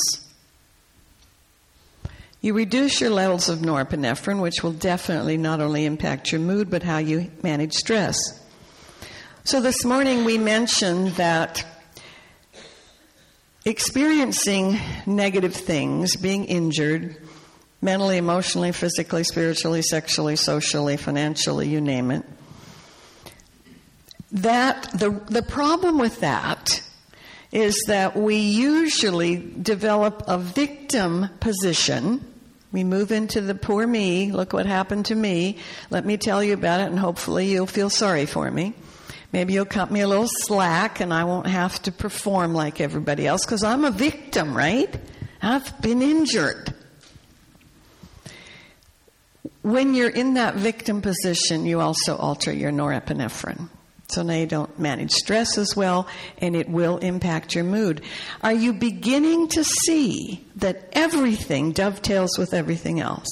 [2.41, 6.83] you reduce your levels of norepinephrine, which will definitely not only impact your mood, but
[6.83, 8.17] how you manage stress.
[9.47, 11.65] So this morning we mentioned that
[13.63, 17.15] experiencing negative things, being injured,
[17.81, 22.25] mentally, emotionally, physically, spiritually, sexually, socially, financially, you name it,
[24.33, 26.83] that the, the problem with that
[27.53, 32.19] is that we usually develop a victim position.
[32.73, 35.59] We move into the poor me, look what happened to me.
[35.89, 38.73] Let me tell you about it, and hopefully you'll feel sorry for me.
[39.31, 43.27] Maybe you'll cut me a little slack and I won't have to perform like everybody
[43.27, 44.93] else because I'm a victim, right?
[45.41, 46.73] I've been injured.
[49.61, 53.69] When you're in that victim position, you also alter your norepinephrine.
[54.09, 58.01] So now you don't manage stress as well, and it will impact your mood.
[58.41, 63.27] Are you beginning to see that everything dovetails with everything else?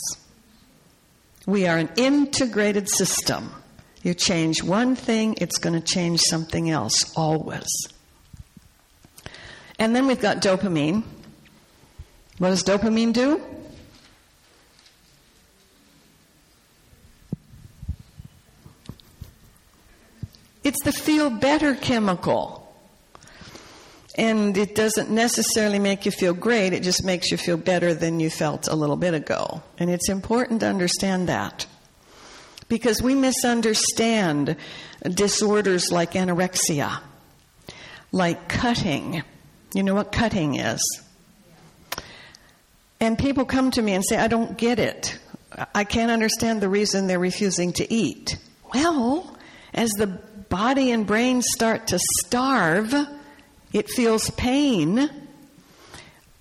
[1.45, 3.49] We are an integrated system.
[4.05, 7.65] You change one thing, it's going to change something else, always.
[9.79, 11.01] And then we've got dopamine.
[12.37, 13.41] What does dopamine do?
[20.63, 22.61] It's the feel better chemical.
[24.19, 28.19] And it doesn't necessarily make you feel great, it just makes you feel better than
[28.19, 29.63] you felt a little bit ago.
[29.79, 31.65] And it's important to understand that.
[32.67, 34.55] Because we misunderstand
[35.07, 36.99] disorders like anorexia,
[38.11, 39.23] like cutting.
[39.73, 40.81] You know what cutting is?
[42.99, 45.19] And people come to me and say, I don't get it.
[45.73, 48.37] I can't understand the reason they're refusing to eat.
[48.73, 49.37] Well,
[49.73, 52.93] as the body and brain start to starve,
[53.73, 55.09] it feels pain,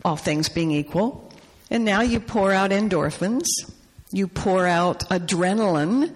[0.04, 1.32] all things being equal.
[1.70, 3.46] And now you pour out endorphins,
[4.14, 6.14] you pour out adrenaline,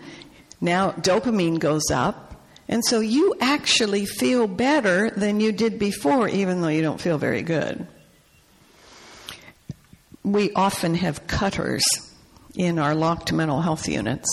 [0.61, 2.37] now dopamine goes up.
[2.69, 7.19] And so you actually feel better than you did before, even though you don't feel
[7.19, 7.87] very good.
[10.23, 11.85] We often have cutters
[12.55, 14.29] in our locked mental health units.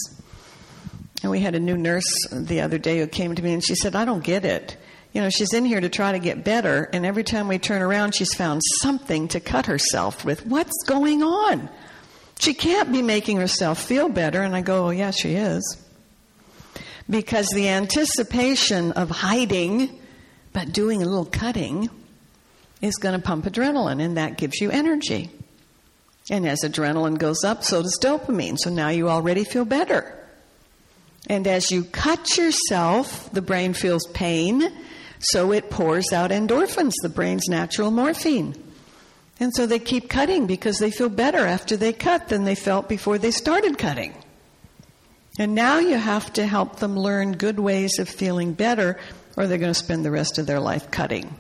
[1.24, 3.74] And we had a new nurse the other day who came to me and she
[3.74, 4.78] said, I don't get it.
[5.12, 7.82] You know, she's in here to try to get better, and every time we turn
[7.82, 10.46] around, she's found something to cut herself with.
[10.46, 11.70] What's going on?
[12.40, 14.42] She can't be making herself feel better.
[14.42, 15.78] And I go, Oh, yeah, she is.
[17.10, 20.00] Because the anticipation of hiding,
[20.54, 21.90] but doing a little cutting,
[22.82, 25.30] is going to pump adrenaline, and that gives you energy.
[26.30, 28.58] And as adrenaline goes up, so does dopamine.
[28.58, 30.12] So now you already feel better.
[31.28, 34.64] And as you cut yourself, the brain feels pain,
[35.20, 38.56] so it pours out endorphins, the brain's natural morphine.
[39.40, 42.88] And so they keep cutting because they feel better after they cut than they felt
[42.88, 44.14] before they started cutting.
[45.38, 48.98] And now you have to help them learn good ways of feeling better,
[49.36, 51.36] or they're going to spend the rest of their life cutting.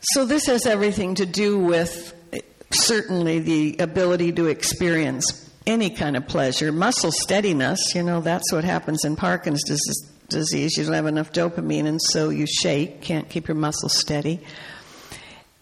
[0.00, 6.16] So, this has everything to do with eh, certainly the ability to experience any kind
[6.16, 6.70] of pleasure.
[6.70, 10.76] Muscle steadiness, you know, that's what happens in Parkinson's disease.
[10.76, 14.40] You don't have enough dopamine, and so you shake, can't keep your muscles steady.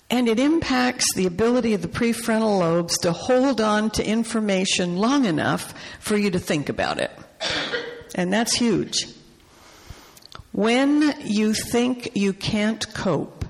[0.08, 5.24] And it impacts the ability of the prefrontal lobes to hold on to information long
[5.24, 7.10] enough for you to think about it.
[8.14, 9.08] And that's huge.
[10.52, 13.44] When you think you can't cope,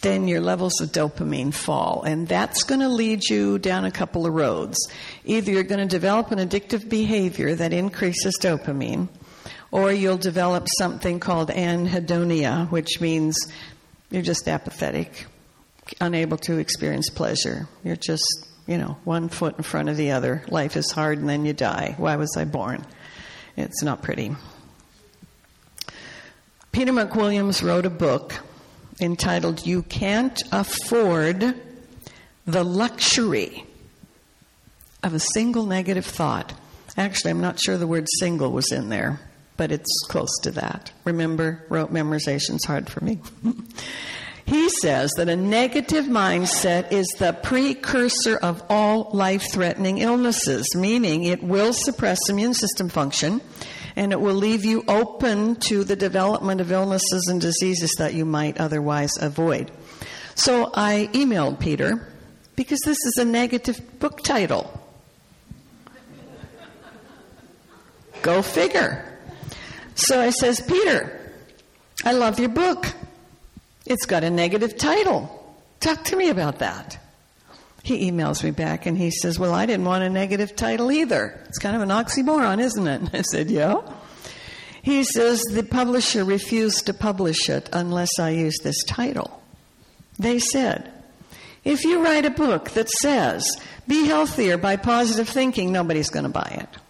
[0.00, 2.02] then your levels of dopamine fall.
[2.02, 4.76] And that's going to lead you down a couple of roads.
[5.24, 9.08] Either you're going to develop an addictive behavior that increases dopamine,
[9.70, 13.36] or you'll develop something called anhedonia, which means
[14.16, 15.26] you're just apathetic,
[16.00, 17.68] unable to experience pleasure.
[17.84, 20.42] You're just you know, one foot in front of the other.
[20.48, 21.94] Life is hard and then you die.
[21.98, 22.84] Why was I born?
[23.56, 24.34] It's not pretty.
[26.72, 28.34] Peter McWilliams wrote a book
[29.00, 31.54] entitled You Can't Afford
[32.46, 33.64] the Luxury
[35.02, 36.52] of a Single Negative Thought.
[36.96, 39.20] Actually, I'm not sure the word single was in there,
[39.56, 40.92] but it's close to that.
[41.04, 43.20] Remember, rote memorization's hard for me.
[44.46, 51.24] He says that a negative mindset is the precursor of all life threatening illnesses, meaning
[51.24, 53.40] it will suppress immune system function
[53.96, 58.24] and it will leave you open to the development of illnesses and diseases that you
[58.24, 59.72] might otherwise avoid.
[60.36, 62.06] So I emailed Peter
[62.54, 64.80] because this is a negative book title.
[68.22, 69.15] Go figure.
[69.96, 71.18] So I says, Peter,
[72.04, 72.86] I love your book.
[73.86, 75.32] It's got a negative title.
[75.80, 76.98] Talk to me about that.
[77.82, 81.40] He emails me back and he says, Well, I didn't want a negative title either.
[81.48, 83.10] It's kind of an oxymoron, isn't it?
[83.14, 83.80] I said, Yeah.
[84.82, 89.42] He says, The publisher refused to publish it unless I use this title.
[90.18, 90.92] They said,
[91.64, 93.46] If you write a book that says,
[93.86, 96.80] Be healthier by positive thinking, nobody's going to buy it.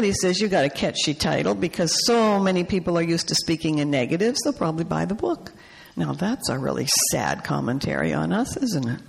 [0.00, 3.78] He says, You got a catchy title because so many people are used to speaking
[3.78, 5.52] in negatives, they'll probably buy the book.
[5.96, 9.00] Now, that's a really sad commentary on us, isn't it?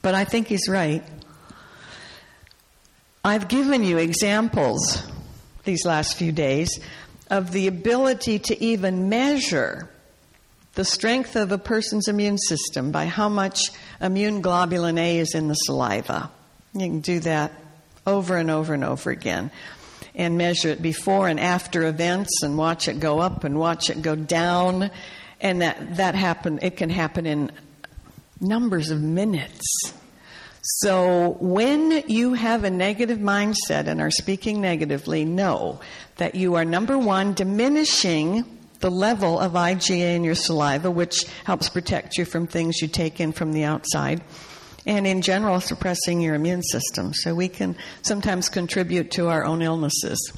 [0.00, 1.04] But I think he's right.
[3.22, 5.02] I've given you examples
[5.64, 6.80] these last few days
[7.28, 9.90] of the ability to even measure
[10.74, 13.60] the strength of a person's immune system by how much
[14.00, 16.30] immune globulin A is in the saliva.
[16.72, 17.52] You can do that
[18.06, 19.50] over and over and over again
[20.14, 24.00] and measure it before and after events and watch it go up and watch it
[24.02, 24.90] go down.
[25.40, 27.50] And that that happen it can happen in
[28.40, 29.62] numbers of minutes.
[30.80, 35.80] So when you have a negative mindset and are speaking negatively know
[36.16, 38.44] that you are number 1 diminishing
[38.80, 43.20] the level of IgA in your saliva which helps protect you from things you take
[43.20, 44.22] in from the outside
[44.86, 49.60] and in general suppressing your immune system so we can sometimes contribute to our own
[49.62, 50.32] illnesses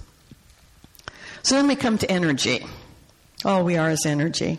[1.43, 2.65] so then we come to energy
[3.45, 4.59] all we are is energy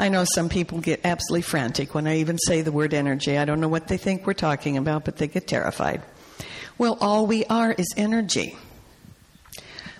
[0.00, 3.36] I know some people get absolutely frantic when I even say the word energy.
[3.36, 6.00] I don't know what they think we're talking about, but they get terrified.
[6.78, 8.56] Well, all we are is energy.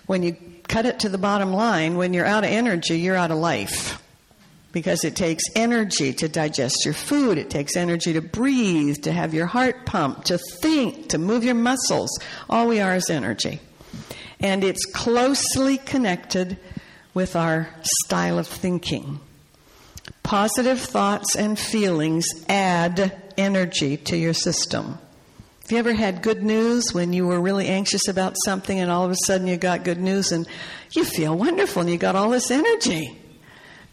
[0.07, 0.35] When you
[0.67, 4.00] cut it to the bottom line, when you're out of energy, you're out of life.
[4.71, 9.33] Because it takes energy to digest your food, it takes energy to breathe, to have
[9.33, 12.09] your heart pump, to think, to move your muscles.
[12.49, 13.59] All we are is energy.
[14.39, 16.57] And it's closely connected
[17.13, 17.67] with our
[18.05, 19.19] style of thinking.
[20.23, 24.97] Positive thoughts and feelings add energy to your system.
[25.63, 29.05] Have you ever had good news when you were really anxious about something and all
[29.05, 30.47] of a sudden you got good news and
[30.91, 33.20] you feel wonderful and you got all this energy?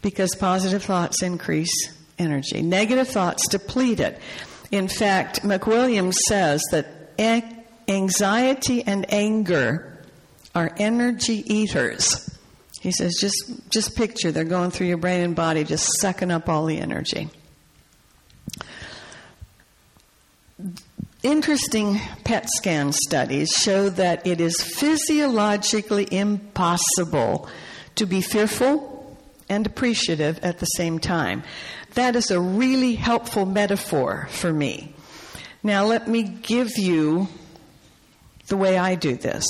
[0.01, 2.61] Because positive thoughts increase energy.
[2.61, 4.19] Negative thoughts deplete it.
[4.71, 6.87] In fact, McWilliams says that
[7.87, 10.03] anxiety and anger
[10.55, 12.37] are energy eaters.
[12.81, 16.47] He says, just, just picture they're going through your brain and body, just sucking up
[16.47, 17.29] all the energy.
[21.23, 27.49] Interesting PET scan studies show that it is physiologically impossible
[27.95, 28.98] to be fearful
[29.49, 31.43] and appreciative at the same time.
[31.95, 34.93] That is a really helpful metaphor for me.
[35.63, 37.27] Now, let me give you
[38.47, 39.45] the way I do this.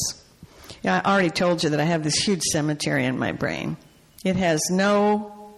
[0.84, 3.78] I already told you that I have this huge cemetery in my brain.
[4.24, 5.54] It has no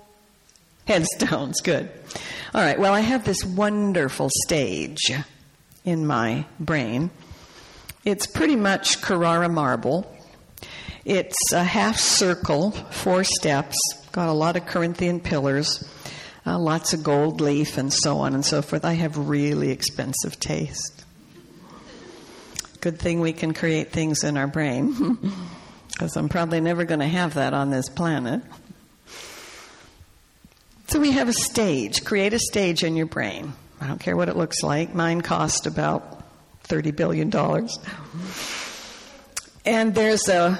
[0.85, 1.61] headstones.
[1.63, 1.91] Good.
[2.53, 5.11] All right, well, I have this wonderful stage
[5.85, 7.11] in my brain.
[8.03, 10.11] It's pretty much Carrara marble.
[11.05, 13.77] It's a half circle, four steps,
[14.11, 15.87] got a lot of Corinthian pillars,
[16.45, 18.83] uh, lots of gold leaf, and so on and so forth.
[18.83, 21.05] I have really expensive taste.
[22.81, 25.17] Good thing we can create things in our brain,
[25.91, 28.41] because I'm probably never going to have that on this planet.
[30.87, 32.03] So we have a stage.
[32.03, 33.53] Create a stage in your brain.
[33.79, 34.93] I don't care what it looks like.
[34.93, 36.21] Mine cost about
[36.67, 37.31] $30 billion.
[39.65, 40.59] And there's a,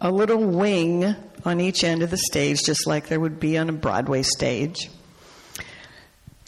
[0.00, 3.68] a little wing on each end of the stage, just like there would be on
[3.68, 4.90] a Broadway stage.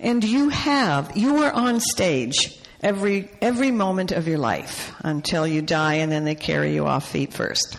[0.00, 5.62] And you have, you are on stage every, every moment of your life until you
[5.62, 7.78] die and then they carry you off feet first.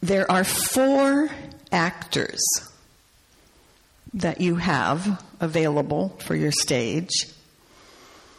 [0.00, 1.28] There are four
[1.72, 2.40] actors
[4.14, 7.10] that you have available for your stage.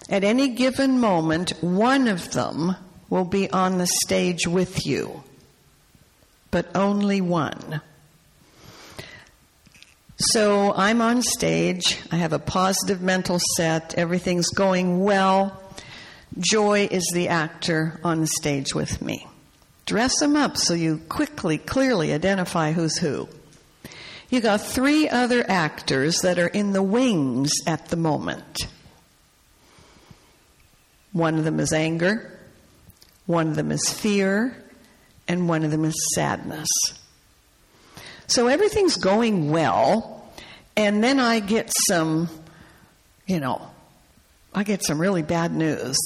[0.10, 2.76] At any given moment, one of them
[3.10, 5.24] will be on the stage with you,
[6.52, 7.82] but only one.
[10.18, 15.62] So I'm on stage, I have a positive mental set, everything's going well.
[16.38, 19.26] Joy is the actor on the stage with me.
[19.86, 23.30] Dress them up so you quickly, clearly identify who's who.
[24.30, 28.68] You got three other actors that are in the wings at the moment.
[31.14, 32.40] One of them is anger,
[33.26, 34.56] one of them is fear,
[35.30, 36.68] and one of them is sadness.
[38.28, 40.30] So everything's going well,
[40.76, 42.30] and then I get some,
[43.26, 43.70] you know,
[44.54, 45.98] I get some really bad news,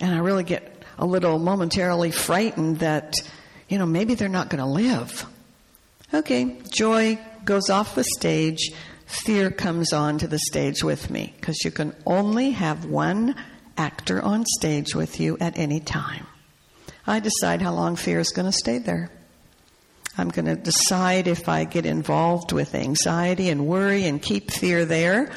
[0.00, 3.14] and I really get a little momentarily frightened that,
[3.68, 5.24] you know, maybe they're not going to live.
[6.12, 8.70] Okay, joy goes off the stage,
[9.06, 13.34] fear comes onto the stage with me because you can only have one
[13.76, 16.26] actor on stage with you at any time.
[17.06, 19.10] I decide how long fear is going to stay there.
[20.16, 24.84] I'm going to decide if I get involved with anxiety and worry and keep fear
[24.84, 25.32] there,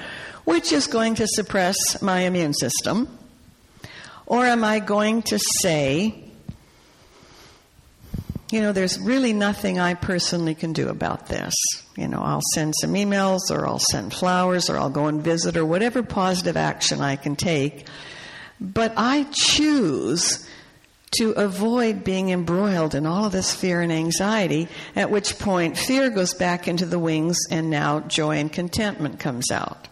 [0.46, 3.08] which is going to suppress my immune system.
[4.28, 6.24] Or am I going to say,
[8.52, 11.54] you know, there's really nothing I personally can do about this.
[11.96, 15.58] You know, I'll send some emails or I'll send flowers or I'll go and visit
[15.58, 17.88] or whatever positive action I can take.
[18.60, 20.48] But I choose
[21.12, 26.10] to avoid being embroiled in all of this fear and anxiety, at which point fear
[26.10, 29.88] goes back into the wings and now joy and contentment comes out.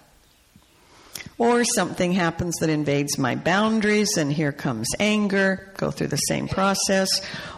[1.38, 6.47] Or something happens that invades my boundaries, and here comes anger, go through the same
[6.47, 7.09] process.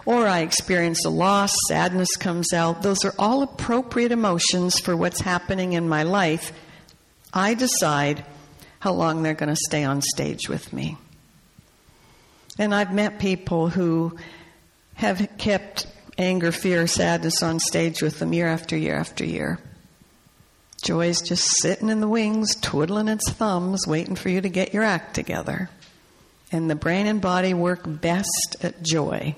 [0.06, 2.82] Or I experience a loss, sadness comes out.
[2.82, 6.54] Those are all appropriate emotions for what's happening in my life.
[7.32, 8.26] I decide
[8.80, 10.98] how long they're going to stay on stage with me.
[12.58, 14.18] And I've met people who
[14.96, 15.88] have kept
[16.18, 19.60] anger, fear, sadness on stage with them year after year after year.
[20.82, 24.84] Joy's just sitting in the wings, twiddling its thumbs, waiting for you to get your
[24.84, 25.70] act together.
[26.52, 29.36] And the brain and body work best at joy.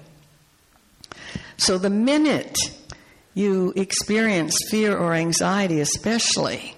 [1.57, 2.57] So the minute
[3.33, 6.75] you experience fear or anxiety, especially,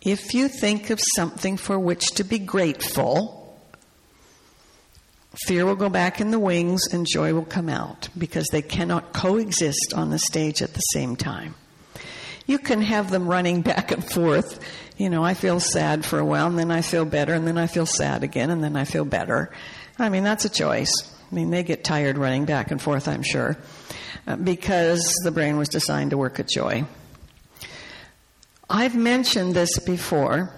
[0.00, 3.37] if you think of something for which to be grateful,
[5.46, 9.12] fear will go back in the wings and joy will come out because they cannot
[9.12, 11.54] coexist on the stage at the same time
[12.48, 14.58] you can have them running back and forth.
[14.96, 17.56] You know, I feel sad for a while, and then I feel better, and then
[17.56, 19.52] I feel sad again, and then I feel better.
[19.96, 20.90] I mean, that's a choice.
[21.30, 23.56] I mean, they get tired running back and forth, I'm sure,
[24.26, 26.84] uh, because the brain was designed to work at joy.
[28.68, 30.52] I've mentioned this before.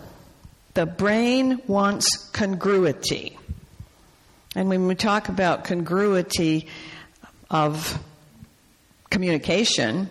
[0.74, 3.36] The brain wants congruity.
[4.54, 6.66] And when we talk about congruity
[7.50, 7.98] of
[9.10, 10.08] communication,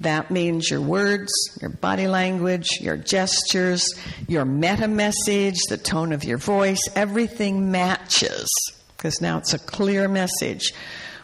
[0.00, 3.86] that means your words, your body language, your gestures,
[4.28, 8.48] your meta message, the tone of your voice, everything matches
[8.96, 10.72] because now it's a clear message.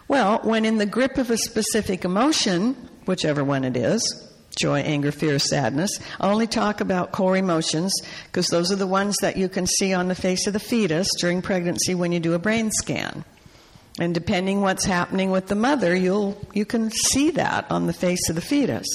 [0.06, 2.74] Well, when in the grip of a specific emotion,
[3.06, 4.00] whichever one it is,
[4.54, 5.98] joy, anger, fear, sadness.
[6.20, 7.92] I only talk about core emotions
[8.26, 11.08] because those are the ones that you can see on the face of the fetus
[11.18, 13.24] during pregnancy when you do a brain scan.
[13.98, 18.28] And depending what's happening with the mother, you'll, you can see that on the face
[18.28, 18.86] of the fetus.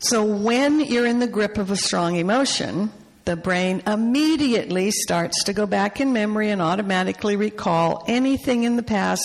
[0.00, 2.92] So when you're in the grip of a strong emotion,
[3.24, 8.82] the brain immediately starts to go back in memory and automatically recall anything in the
[8.82, 9.22] past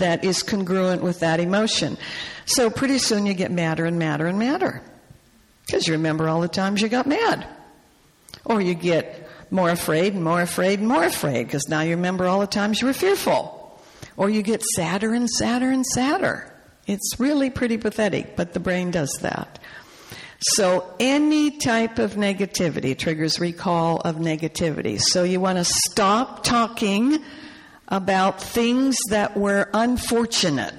[0.00, 1.96] that is congruent with that emotion.
[2.44, 4.82] So pretty soon you get madder and madder and madder
[5.66, 7.46] because you remember all the times you got mad.
[8.44, 12.26] Or you get more afraid and more afraid and more afraid because now you remember
[12.26, 13.80] all the times you were fearful.
[14.16, 16.52] Or you get sadder and sadder and sadder.
[16.86, 19.60] It's really pretty pathetic, but the brain does that.
[20.40, 25.00] So any type of negativity triggers recall of negativity.
[25.00, 27.22] So you want to stop talking
[27.90, 30.74] about things that were unfortunate.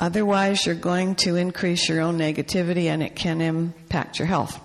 [0.00, 4.60] Otherwise, you're going to increase your own negativity and it can impact your health.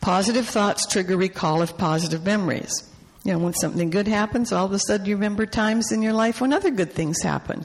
[0.00, 2.88] Positive thoughts trigger recall of positive memories.
[3.24, 6.12] You know, when something good happens, all of a sudden you remember times in your
[6.12, 7.64] life when other good things happen.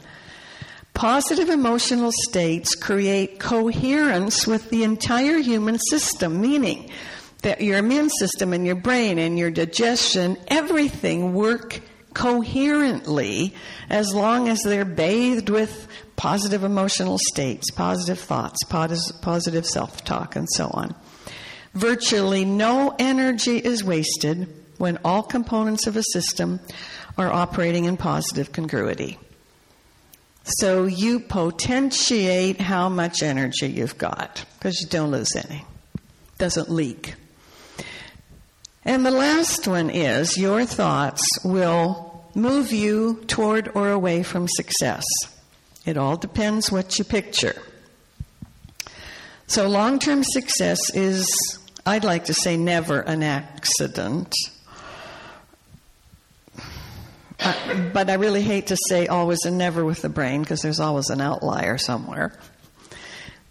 [0.95, 6.89] Positive emotional states create coherence with the entire human system, meaning
[7.42, 11.82] that your immune system and your brain and your digestion, everything work
[12.14, 13.56] coherently
[13.89, 20.48] as long as they're bathed with positive emotional states, positive thoughts, positive self talk, and
[20.52, 20.94] so on.
[21.74, 26.60] Virtually no energy is wasted when all components of a system
[27.18, 29.18] are operating in positive congruity.
[30.44, 35.64] So you potentiate how much energy you've got because you don't lose any.
[36.39, 37.14] Doesn't leak.
[38.84, 45.03] And the last one is your thoughts will move you toward or away from success.
[45.86, 47.61] It all depends what you picture.
[49.45, 51.27] So long term success is,
[51.86, 54.34] I'd like to say, never an accident.
[57.39, 60.79] Uh, but I really hate to say always and never with the brain because there's
[60.79, 62.39] always an outlier somewhere.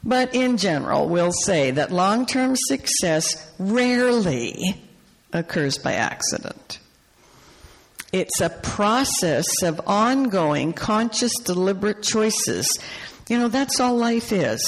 [0.02, 4.89] But in general, we'll say that long term success rarely
[5.32, 6.78] occurs by accident.
[8.12, 12.66] It's a process of ongoing, conscious, deliberate choices.
[13.28, 14.60] You know, that's all life is.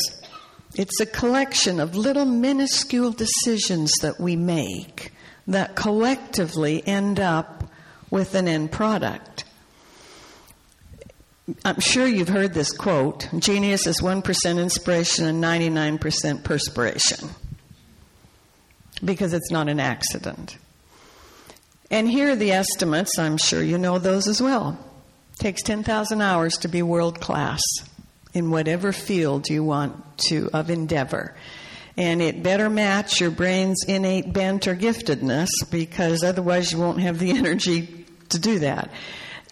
[0.74, 5.12] It's a collection of little minuscule decisions that we make
[5.46, 7.64] that collectively end up
[8.10, 9.44] with an end product.
[11.64, 17.30] I'm sure you've heard this quote genius is 1% inspiration and 99% perspiration.
[19.05, 20.57] Because it's not an accident.
[21.90, 23.18] And here are the estimates.
[23.18, 24.78] I'm sure you know those as well.
[25.34, 27.61] It takes 10,000 hours to be world class
[28.32, 31.34] in whatever field you want to of endeavor.
[31.96, 37.18] And it better match your brain's innate bent or giftedness because otherwise you won't have
[37.18, 38.90] the energy to do that.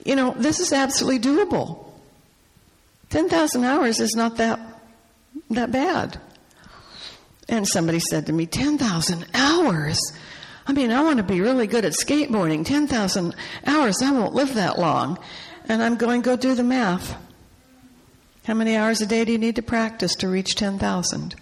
[0.05, 1.85] You know, this is absolutely doable.
[3.11, 4.61] 10,000 hours is not that,
[5.51, 6.19] that bad.
[7.51, 9.99] And somebody said to me, 10,000 hours?
[10.69, 12.65] I mean, I want to be really good at skateboarding.
[12.65, 13.35] 10,000
[13.67, 15.19] hours, I won't live that long.
[15.69, 17.17] And I'm going, go do the math.
[18.45, 21.35] How many hours a day do you need to practice to reach 10,000?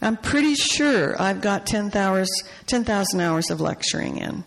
[0.00, 2.30] I'm pretty sure I've got 10,000 hours,
[2.66, 4.44] 10,000 hours of lecturing in.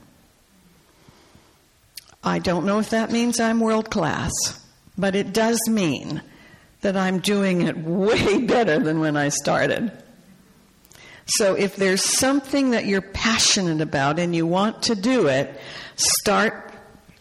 [2.24, 4.32] I don't know if that means I'm world class,
[4.97, 6.22] but it does mean
[6.82, 9.91] that I'm doing it way better than when I started.
[11.38, 15.60] So if there's something that you're passionate about and you want to do it,
[15.96, 16.74] start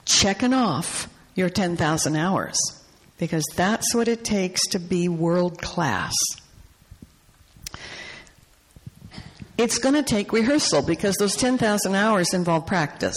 [0.04, 2.56] checking off your 10,000 hours
[3.18, 6.14] because that's what it takes to be world class.
[9.56, 13.16] It's going to take rehearsal because those 10,000 hours involve practice.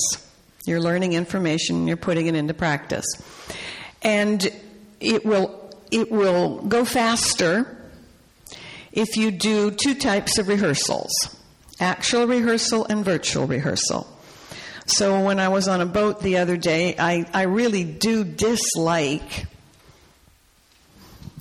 [0.65, 3.05] You're learning information, you're putting it into practice.
[4.01, 4.47] And
[4.99, 5.59] it will
[5.91, 7.82] it will go faster
[8.93, 11.11] if you do two types of rehearsals
[11.79, 14.07] actual rehearsal and virtual rehearsal.
[14.85, 19.47] So when I was on a boat the other day, I, I really do dislike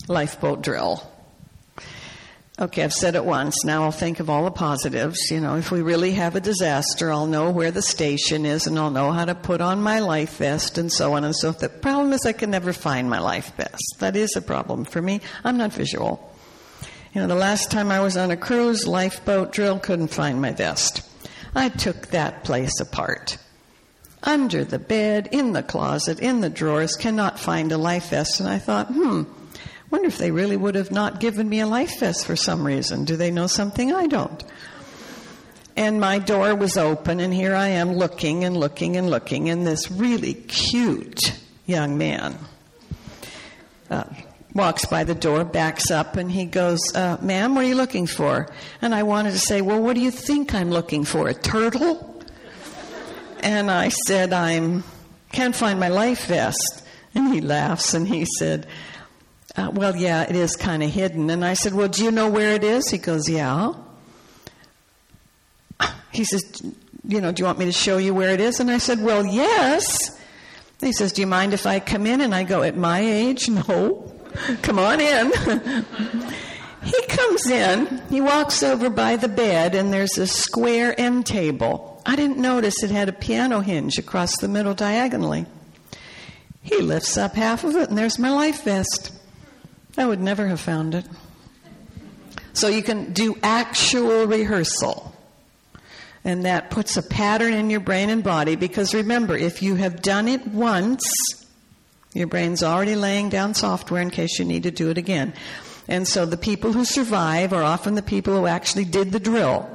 [0.08, 1.08] lifeboat drill.
[2.58, 3.64] Okay, I've said it once.
[3.64, 5.30] Now I'll think of all the positives.
[5.30, 8.78] You know, if we really have a disaster, I'll know where the station is and
[8.78, 11.60] I'll know how to put on my life vest and so on and so forth.
[11.60, 13.96] The problem is I can never find my life vest.
[13.98, 15.20] That is a problem for me.
[15.44, 16.31] I'm not visual.
[17.12, 20.52] You know, the last time I was on a cruise, lifeboat drill, couldn't find my
[20.52, 21.08] vest.
[21.54, 23.38] I took that place apart.
[24.22, 28.40] Under the bed, in the closet, in the drawers, cannot find a life vest.
[28.40, 29.24] And I thought, hmm,
[29.92, 33.04] Wonder if they really would have not given me a life vest for some reason.
[33.04, 34.42] Do they know something I don't?
[35.76, 39.66] And my door was open, and here I am looking and looking and looking, and
[39.66, 42.38] this really cute young man
[43.90, 44.04] uh,
[44.54, 48.06] walks by the door, backs up, and he goes, uh, Ma'am, what are you looking
[48.06, 48.48] for?
[48.80, 51.28] And I wanted to say, Well, what do you think I'm looking for?
[51.28, 52.08] A turtle?
[53.40, 54.84] And I said, I'm
[55.32, 56.82] can't find my life vest.
[57.14, 58.66] And he laughs and he said,
[59.56, 61.28] uh, well, yeah, it is kind of hidden.
[61.30, 62.88] And I said, well, do you know where it is?
[62.90, 63.72] He goes, yeah.
[66.12, 66.42] He says,
[67.08, 68.60] you know, do you want me to show you where it is?
[68.60, 70.20] And I said, well, yes.
[70.78, 72.20] He says, do you mind if I come in?
[72.20, 74.11] And I go, at my age, no.
[74.62, 75.32] Come on in.
[76.82, 82.02] he comes in, he walks over by the bed, and there's a square end table.
[82.04, 85.46] I didn't notice it had a piano hinge across the middle diagonally.
[86.62, 89.12] He lifts up half of it, and there's my life vest.
[89.96, 91.04] I would never have found it.
[92.54, 95.14] So you can do actual rehearsal.
[96.24, 100.02] And that puts a pattern in your brain and body because remember, if you have
[100.02, 101.02] done it once,
[102.14, 105.32] your brain's already laying down software in case you need to do it again.
[105.88, 109.68] And so the people who survive are often the people who actually did the drill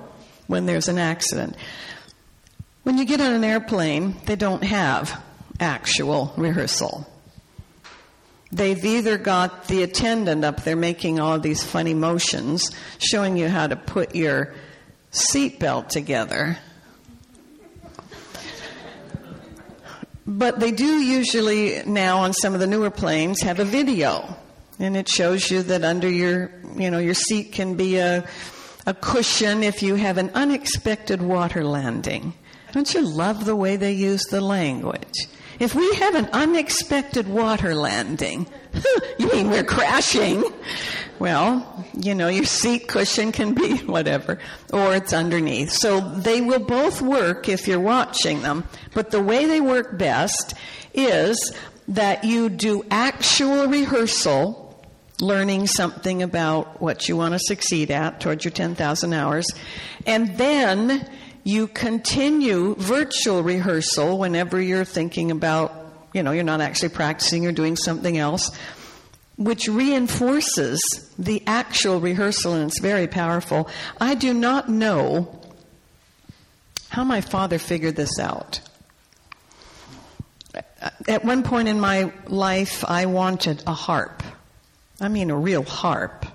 [0.47, 1.55] when there's an accident.
[2.83, 5.21] When you get on an airplane, they don't have
[5.59, 7.05] actual rehearsal.
[8.51, 13.67] They've either got the attendant up there making all these funny motions, showing you how
[13.67, 14.53] to put your
[15.11, 16.57] seatbelt together.
[20.27, 24.35] But they do usually now on some of the newer planes have a video,
[24.77, 28.27] and it shows you that under your, you know, your seat can be a,
[28.85, 32.33] a cushion if you have an unexpected water landing.
[32.73, 35.27] Don't you love the way they use the language?
[35.59, 38.47] If we have an unexpected water landing,
[39.19, 40.43] you mean we're crashing?
[41.17, 44.37] Well, you know, your seat cushion can be whatever,
[44.71, 45.71] or it's underneath.
[45.71, 50.53] So they will both work if you're watching them, but the way they work best
[50.93, 51.55] is
[51.87, 54.63] that you do actual rehearsal,
[55.19, 59.47] learning something about what you want to succeed at towards your 10,000 hours,
[60.05, 61.09] and then
[61.47, 65.73] you continue virtual rehearsal whenever you're thinking about,
[66.13, 68.51] you know, you're not actually practicing, you're doing something else,
[69.37, 70.81] which reinforces
[71.17, 73.69] the actual rehearsal, and it's very powerful.
[73.97, 75.41] I do not know
[76.89, 78.59] how my father figured this out.
[81.07, 84.21] At one point in my life, I wanted a harp.
[84.99, 86.25] I mean, a real harp.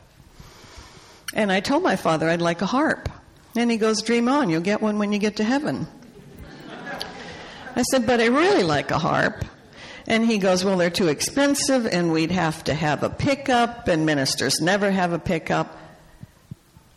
[1.34, 3.10] And I told my father I'd like a harp.
[3.54, 5.86] And he goes, Dream on, you'll get one when you get to heaven.
[7.74, 9.44] I said, But I really like a harp.
[10.06, 14.06] And he goes, Well, they're too expensive, and we'd have to have a pickup, and
[14.06, 15.78] ministers never have a pickup.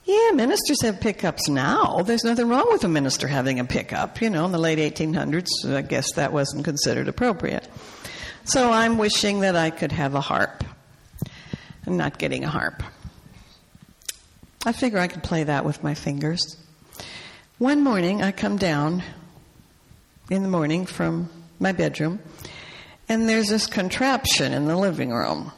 [0.06, 2.04] Yeah, ministers have pickups now.
[2.04, 4.22] There's nothing wrong with a minister having a pickup.
[4.22, 7.68] You know, in the late 1800s, I guess that wasn't considered appropriate.
[8.44, 10.64] So I'm wishing that I could have a harp.
[11.88, 12.84] I'm not getting a harp.
[14.66, 16.58] I figure I could play that with my fingers.
[17.58, 19.04] One morning, I come down
[20.30, 22.20] in the morning from my bedroom,
[23.08, 25.52] and there's this contraption in the living room.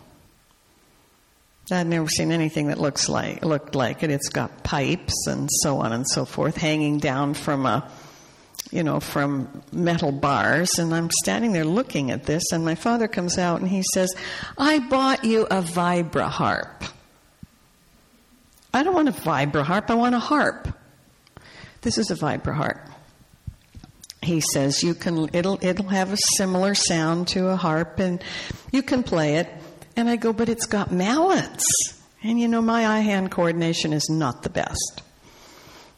[1.71, 4.11] I'd never seen anything that looks like looked like it.
[4.11, 7.89] It's got pipes and so on and so forth hanging down from a
[8.71, 13.07] you know, from metal bars, and I'm standing there looking at this, and my father
[13.07, 14.13] comes out and he says,
[14.57, 16.83] I bought you a vibra harp.
[18.73, 20.67] I don't want a vibra I want a harp.
[21.81, 22.79] This is a vibra.
[24.21, 28.23] He says you can it'll it'll have a similar sound to a harp and
[28.71, 29.49] you can play it.
[29.95, 31.65] And I go, but it's got mallets.
[32.23, 35.01] And you know my eye hand coordination is not the best.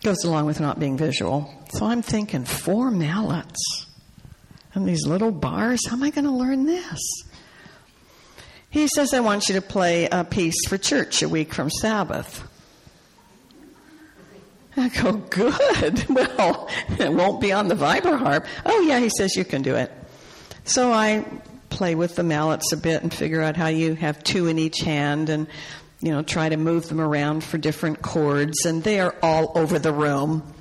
[0.03, 1.53] Goes along with not being visual.
[1.73, 3.87] So I'm thinking, four mallets
[4.73, 6.99] and these little bars, how am I going to learn this?
[8.69, 12.47] He says, I want you to play a piece for church a week from Sabbath.
[14.77, 16.05] I go, good.
[16.09, 18.45] Well, it won't be on the vibra harp.
[18.65, 19.91] Oh, yeah, he says you can do it.
[20.63, 21.25] So I
[21.69, 24.79] play with the mallets a bit and figure out how you have two in each
[24.79, 25.47] hand and,
[26.01, 28.65] you know, try to move them around for different chords.
[28.65, 30.53] And they are all over the room.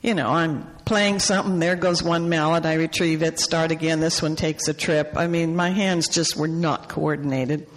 [0.00, 4.20] You know, I'm playing something, there goes one mallet, I retrieve it, start again, this
[4.20, 5.12] one takes a trip.
[5.16, 7.68] I mean, my hands just were not coordinated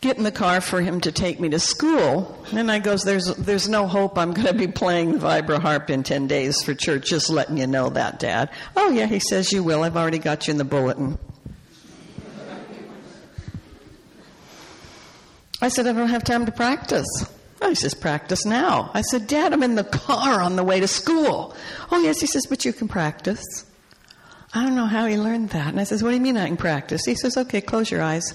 [0.00, 2.36] get in the car for him to take me to school.
[2.52, 5.90] And I goes, there's, there's no hope I'm going to be playing the vibra harp
[5.90, 7.06] in 10 days for church.
[7.06, 8.50] Just letting you know that, Dad.
[8.76, 9.82] Oh, yeah, he says you will.
[9.82, 11.18] I've already got you in the bulletin.
[15.62, 17.06] I said, I don't have time to practice.
[17.62, 18.90] Oh, he says, practice now.
[18.92, 21.56] I said, Dad, I'm in the car on the way to school.
[21.90, 23.64] Oh, yes, he says, but you can practice.
[24.52, 25.68] I don't know how he learned that.
[25.68, 27.06] And I says, what do you mean I can practice?
[27.06, 28.34] He says, okay, close your eyes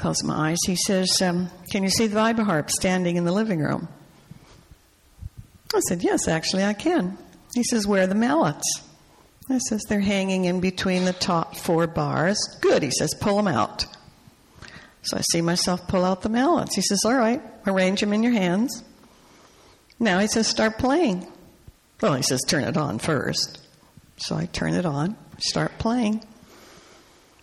[0.00, 0.58] close my eyes.
[0.66, 3.88] He says, um, Can you see the vibra harp standing in the living room?
[5.74, 7.18] I said, Yes, actually, I can.
[7.54, 8.82] He says, Where are the mallets?
[9.48, 12.38] I says, They're hanging in between the top four bars.
[12.60, 13.86] Good, he says, Pull them out.
[15.02, 16.74] So I see myself pull out the mallets.
[16.74, 18.82] He says, All right, arrange them in your hands.
[19.98, 21.30] Now he says, Start playing.
[22.00, 23.58] Well, he says, Turn it on first.
[24.16, 26.22] So I turn it on, start playing.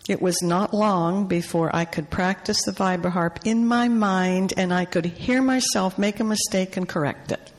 [0.08, 4.86] It was not long before I could practice the vibraharp in my mind and I
[4.86, 7.52] could hear myself make a mistake and correct it.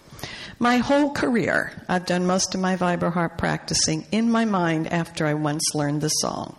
[0.58, 5.36] My whole career, I've done most of my vibraharp practicing in my mind after I
[5.36, 6.56] once learned the song.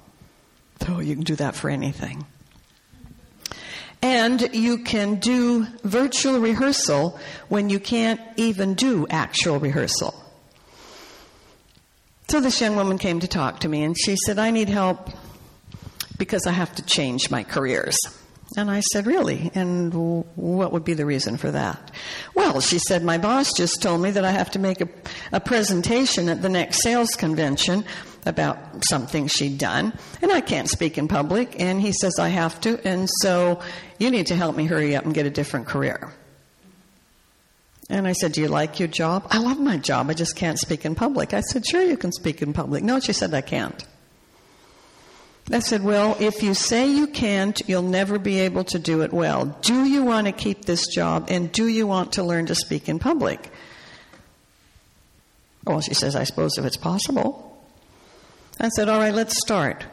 [0.81, 2.25] So you can do that for anything.
[4.01, 7.19] And you can do virtual rehearsal
[7.49, 10.15] when you can't even do actual rehearsal.
[12.29, 15.11] So this young woman came to talk to me and she said, I need help
[16.21, 17.97] because I have to change my careers.
[18.57, 19.51] And I said, Really?
[19.55, 19.93] And
[20.37, 21.91] what would be the reason for that?
[22.35, 24.89] Well, she said, My boss just told me that I have to make a,
[25.33, 27.85] a, presentation at the next sales convention
[28.27, 28.59] about
[28.89, 32.79] something she'd done, and I can't speak in public, and he says I have to,
[32.87, 33.61] and so
[33.99, 36.13] you need to help me hurry up and get a different career.
[37.89, 39.27] And I said, Do you like your job?
[39.31, 40.11] I love my job.
[40.11, 41.33] I just can't speak in public.
[41.33, 42.83] I said, Sure, you can speak in public.
[42.85, 43.87] No, she said, I can't.
[45.53, 49.13] I said, Well, if you say you can't, you'll never be able to do it
[49.13, 49.47] well.
[49.63, 52.89] Do you want to keep this job and do you want to learn to speak
[52.89, 53.51] in public?
[55.65, 57.47] Well, she says, I suppose if it's possible.
[58.61, 59.85] I said, All right, let's start.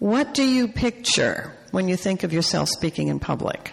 [0.00, 3.72] What do you picture when you think of yourself speaking in public?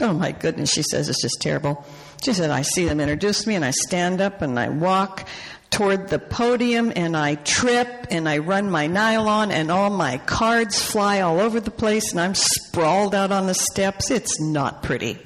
[0.00, 1.84] Oh my goodness, she says, it's just terrible.
[2.22, 5.26] She said, I see them introduce me and I stand up and I walk
[5.70, 10.82] toward the podium and I trip and I run my nylon and all my cards
[10.82, 14.10] fly all over the place and I'm sprawled out on the steps.
[14.10, 15.18] It's not pretty.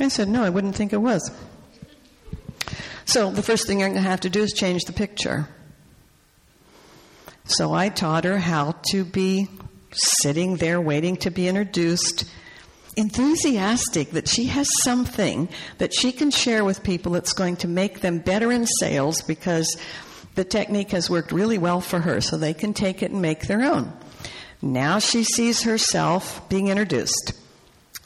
[0.00, 1.30] I said, No, I wouldn't think it was.
[3.04, 5.48] So the first thing you're going to have to do is change the picture.
[7.44, 9.48] So I taught her how to be
[9.92, 12.24] sitting there waiting to be introduced,
[12.96, 18.00] enthusiastic that she has something that she can share with people that's going to make
[18.00, 19.76] them better in sales because
[20.34, 23.46] the technique has worked really well for her, so they can take it and make
[23.46, 23.92] their own.
[24.62, 27.32] Now she sees herself being introduced.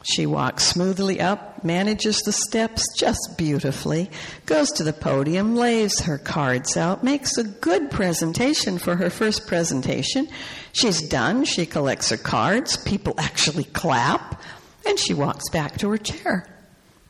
[0.02, 4.10] She walks smoothly up, manages the steps just beautifully,
[4.46, 9.46] goes to the podium, lays her cards out, makes a good presentation for her first
[9.46, 10.26] presentation.
[10.72, 14.40] She's done, she collects her cards, people actually clap,
[14.86, 16.46] and she walks back to her chair.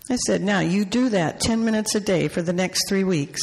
[0.08, 3.40] I said, Now you do that 10 minutes a day for the next three weeks,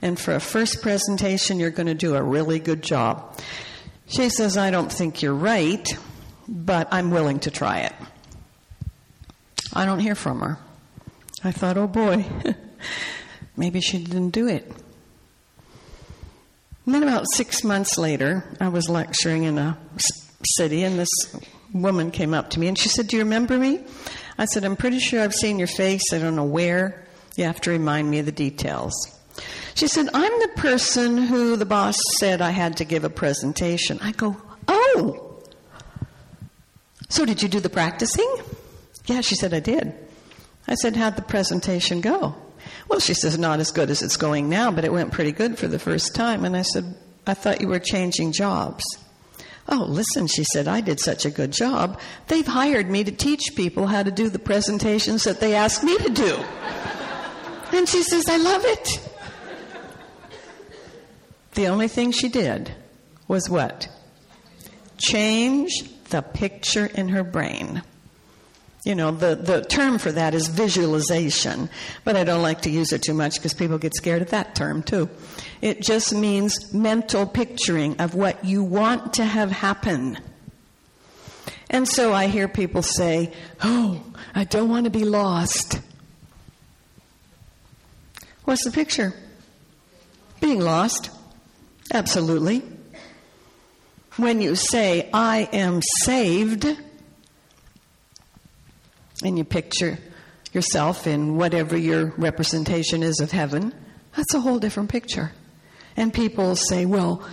[0.00, 3.38] and for a first presentation, you're going to do a really good job.
[4.06, 5.86] She says, I don't think you're right,
[6.46, 7.94] but I'm willing to try it.
[9.72, 10.58] I don't hear from her.
[11.42, 12.24] I thought, oh boy,
[13.56, 14.70] maybe she didn't do it.
[16.86, 19.78] And then about six months later, I was lecturing in a
[20.56, 21.08] city, and this
[21.74, 23.80] woman came up to me and she said, Do you remember me?
[24.38, 26.12] I said, I'm pretty sure I've seen your face.
[26.12, 27.06] I don't know where.
[27.36, 28.94] You have to remind me of the details.
[29.74, 33.98] She said, I'm the person who the boss said I had to give a presentation.
[34.00, 34.36] I go,
[34.68, 35.42] Oh!
[37.08, 38.32] So did you do the practicing?
[39.06, 39.92] Yeah, she said, I did.
[40.68, 42.36] I said, How'd the presentation go?
[42.88, 45.58] Well, she says, Not as good as it's going now, but it went pretty good
[45.58, 46.44] for the first time.
[46.44, 46.96] And I said,
[47.26, 48.84] I thought you were changing jobs.
[49.68, 51.98] Oh, listen, she said, I did such a good job.
[52.28, 55.96] They've hired me to teach people how to do the presentations that they asked me
[55.98, 56.36] to do.
[57.72, 59.10] and she says, I love it.
[61.54, 62.74] The only thing she did
[63.26, 63.88] was what?
[64.98, 65.72] Change
[66.10, 67.82] the picture in her brain.
[68.84, 71.70] You know, the, the term for that is visualization,
[72.04, 74.54] but I don't like to use it too much because people get scared of that
[74.54, 75.08] term too.
[75.62, 80.18] It just means mental picturing of what you want to have happen.
[81.70, 83.32] And so I hear people say,
[83.62, 84.02] Oh,
[84.34, 85.80] I don't want to be lost.
[88.44, 89.14] What's the picture?
[90.40, 91.08] Being lost.
[91.92, 92.62] Absolutely.
[94.16, 96.66] When you say, I am saved,
[99.24, 99.98] and you picture
[100.52, 103.74] yourself in whatever your representation is of heaven,
[104.14, 105.32] that's a whole different picture.
[105.96, 107.26] And people say, well,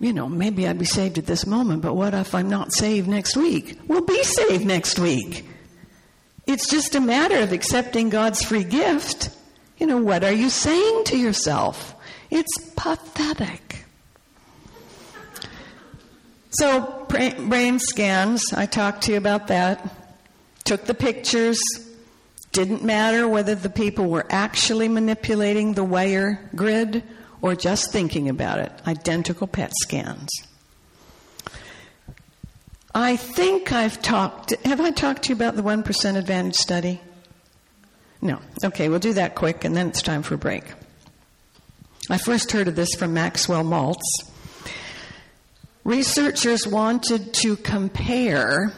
[0.00, 3.08] you know, maybe I'd be saved at this moment, but what if I'm not saved
[3.08, 3.78] next week?
[3.86, 5.46] We'll be saved next week.
[6.46, 9.30] It's just a matter of accepting God's free gift.
[9.78, 11.94] You know, what are you saying to yourself?
[12.30, 13.84] It's pathetic.
[16.50, 20.01] So, brain scans, I talked to you about that
[20.64, 21.60] took the pictures.
[22.52, 27.02] Didn't matter whether the people were actually manipulating the wire grid
[27.40, 28.72] or just thinking about it.
[28.86, 30.28] Identical PET scans.
[32.94, 34.54] I think I've talked.
[34.66, 37.00] Have I talked to you about the 1% Advantage study?
[38.20, 38.38] No.
[38.62, 40.64] Okay, we'll do that quick and then it's time for a break.
[42.10, 44.02] I first heard of this from Maxwell Maltz.
[45.84, 48.72] Researchers wanted to compare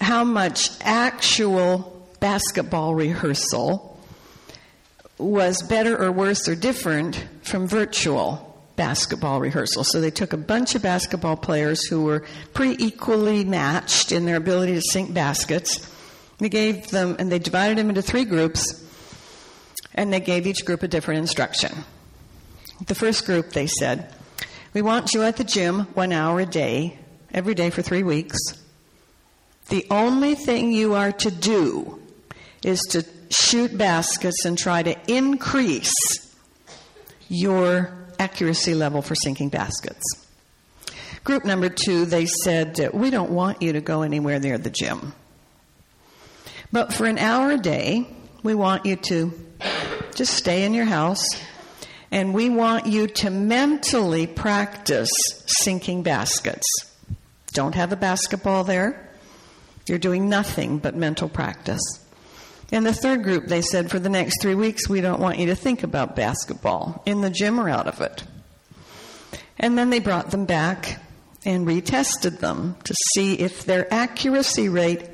[0.00, 4.00] how much actual basketball rehearsal
[5.18, 8.44] was better or worse or different from virtual
[8.76, 9.82] basketball rehearsal.
[9.84, 12.24] So they took a bunch of basketball players who were
[12.54, 15.92] pretty equally matched in their ability to sink baskets.
[16.38, 18.84] They gave them, and they divided them into three groups,
[19.94, 21.72] and they gave each group a different instruction.
[22.86, 24.14] The first group, they said,
[24.72, 26.96] We want you at the gym one hour a day,
[27.34, 28.38] every day for three weeks.
[29.68, 32.00] The only thing you are to do
[32.62, 35.92] is to shoot baskets and try to increase
[37.28, 40.04] your accuracy level for sinking baskets.
[41.24, 44.70] Group number two, they said, uh, We don't want you to go anywhere near the
[44.70, 45.12] gym.
[46.72, 48.06] But for an hour a day,
[48.42, 49.32] we want you to
[50.14, 51.26] just stay in your house
[52.10, 55.10] and we want you to mentally practice
[55.46, 56.66] sinking baskets.
[57.52, 59.07] Don't have a basketball there.
[59.88, 61.80] You're doing nothing but mental practice.
[62.70, 65.46] In the third group, they said for the next three weeks, we don't want you
[65.46, 68.24] to think about basketball in the gym or out of it.
[69.58, 71.00] And then they brought them back
[71.44, 75.08] and retested them to see if their accuracy rate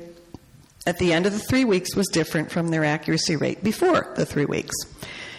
[0.85, 4.25] at the end of the three weeks was different from their accuracy rate before the
[4.25, 4.75] three weeks.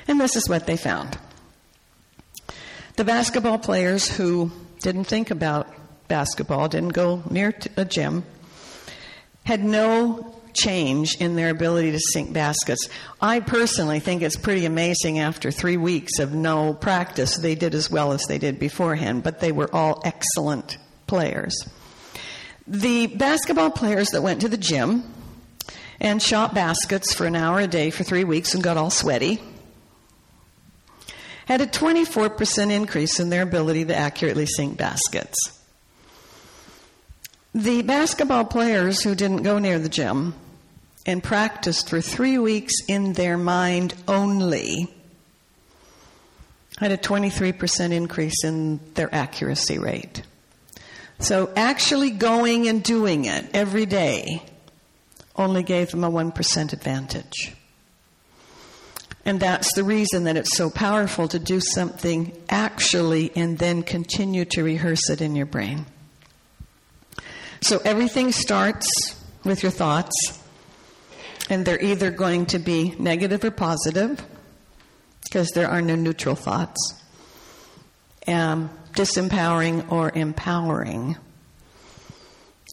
[0.09, 1.19] And this is what they found.
[2.97, 5.69] The basketball players who didn't think about
[6.09, 8.25] basketball, didn't go near a gym,
[9.47, 12.89] had no change in their ability to sink baskets.
[13.21, 17.91] I personally think it's pretty amazing after three weeks of no practice, they did as
[17.91, 21.55] well as they did beforehand, but they were all excellent players.
[22.67, 25.05] The basketball players that went to the gym
[26.01, 29.41] and shot baskets for an hour a day for three weeks and got all sweaty
[31.47, 35.56] had a 24% increase in their ability to accurately sink baskets.
[37.57, 40.35] The basketball players who didn't go near the gym
[41.07, 44.95] and practiced for three weeks in their mind only
[46.77, 50.23] had a 23% increase in their accuracy rate.
[51.19, 54.43] So actually going and doing it every day
[55.35, 57.55] only gave them a 1% advantage.
[59.25, 64.45] And that's the reason that it's so powerful to do something actually and then continue
[64.45, 65.87] to rehearse it in your brain.
[67.61, 68.89] So everything starts
[69.45, 70.15] with your thoughts,
[71.49, 74.25] and they're either going to be negative or positive,
[75.25, 76.95] because there are no neutral thoughts,
[78.27, 81.17] um, disempowering or empowering.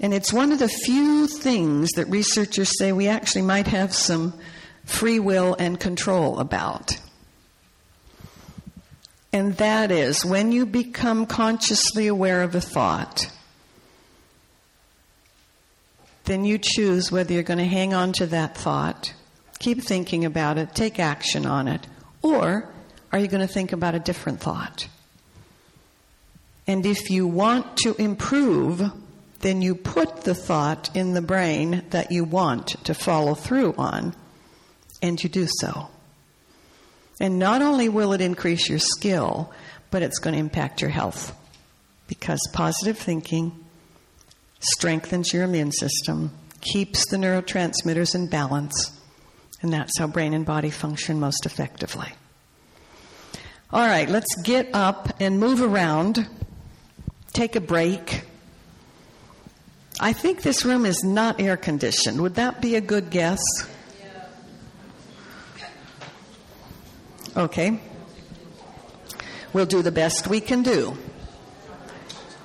[0.02, 4.34] And it's one of the few things that researchers say we actually might have some
[4.86, 7.00] free will and control about.
[9.32, 13.32] And that is when you become consciously aware of a thought,
[16.26, 19.14] then you choose whether you're going to hang on to that thought,
[19.60, 21.86] keep thinking about it, take action on it,
[22.22, 22.70] or
[23.12, 24.88] are you going to think about a different thought?
[26.66, 28.82] And if you want to improve,
[29.40, 34.16] then you put the thought in the brain that you want to follow through on
[35.02, 35.90] and you do so.
[37.20, 39.52] And not only will it increase your skill,
[39.92, 41.36] but it's going to impact your health
[42.08, 43.63] because positive thinking
[44.64, 48.92] strengthens your immune system, keeps the neurotransmitters in balance,
[49.62, 52.08] and that's how brain and body function most effectively.
[53.72, 56.28] All right, let's get up and move around,
[57.34, 58.24] take a break.
[60.00, 62.22] I think this room is not air conditioned.
[62.22, 63.40] Would that be a good guess?
[67.36, 67.80] Okay.
[69.54, 70.98] We'll do the best we can do.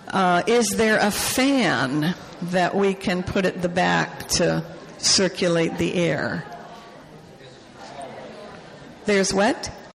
[0.09, 4.65] Uh, is there a fan that we can put at the back to
[4.97, 6.45] circulate the air?
[9.05, 9.71] There's what?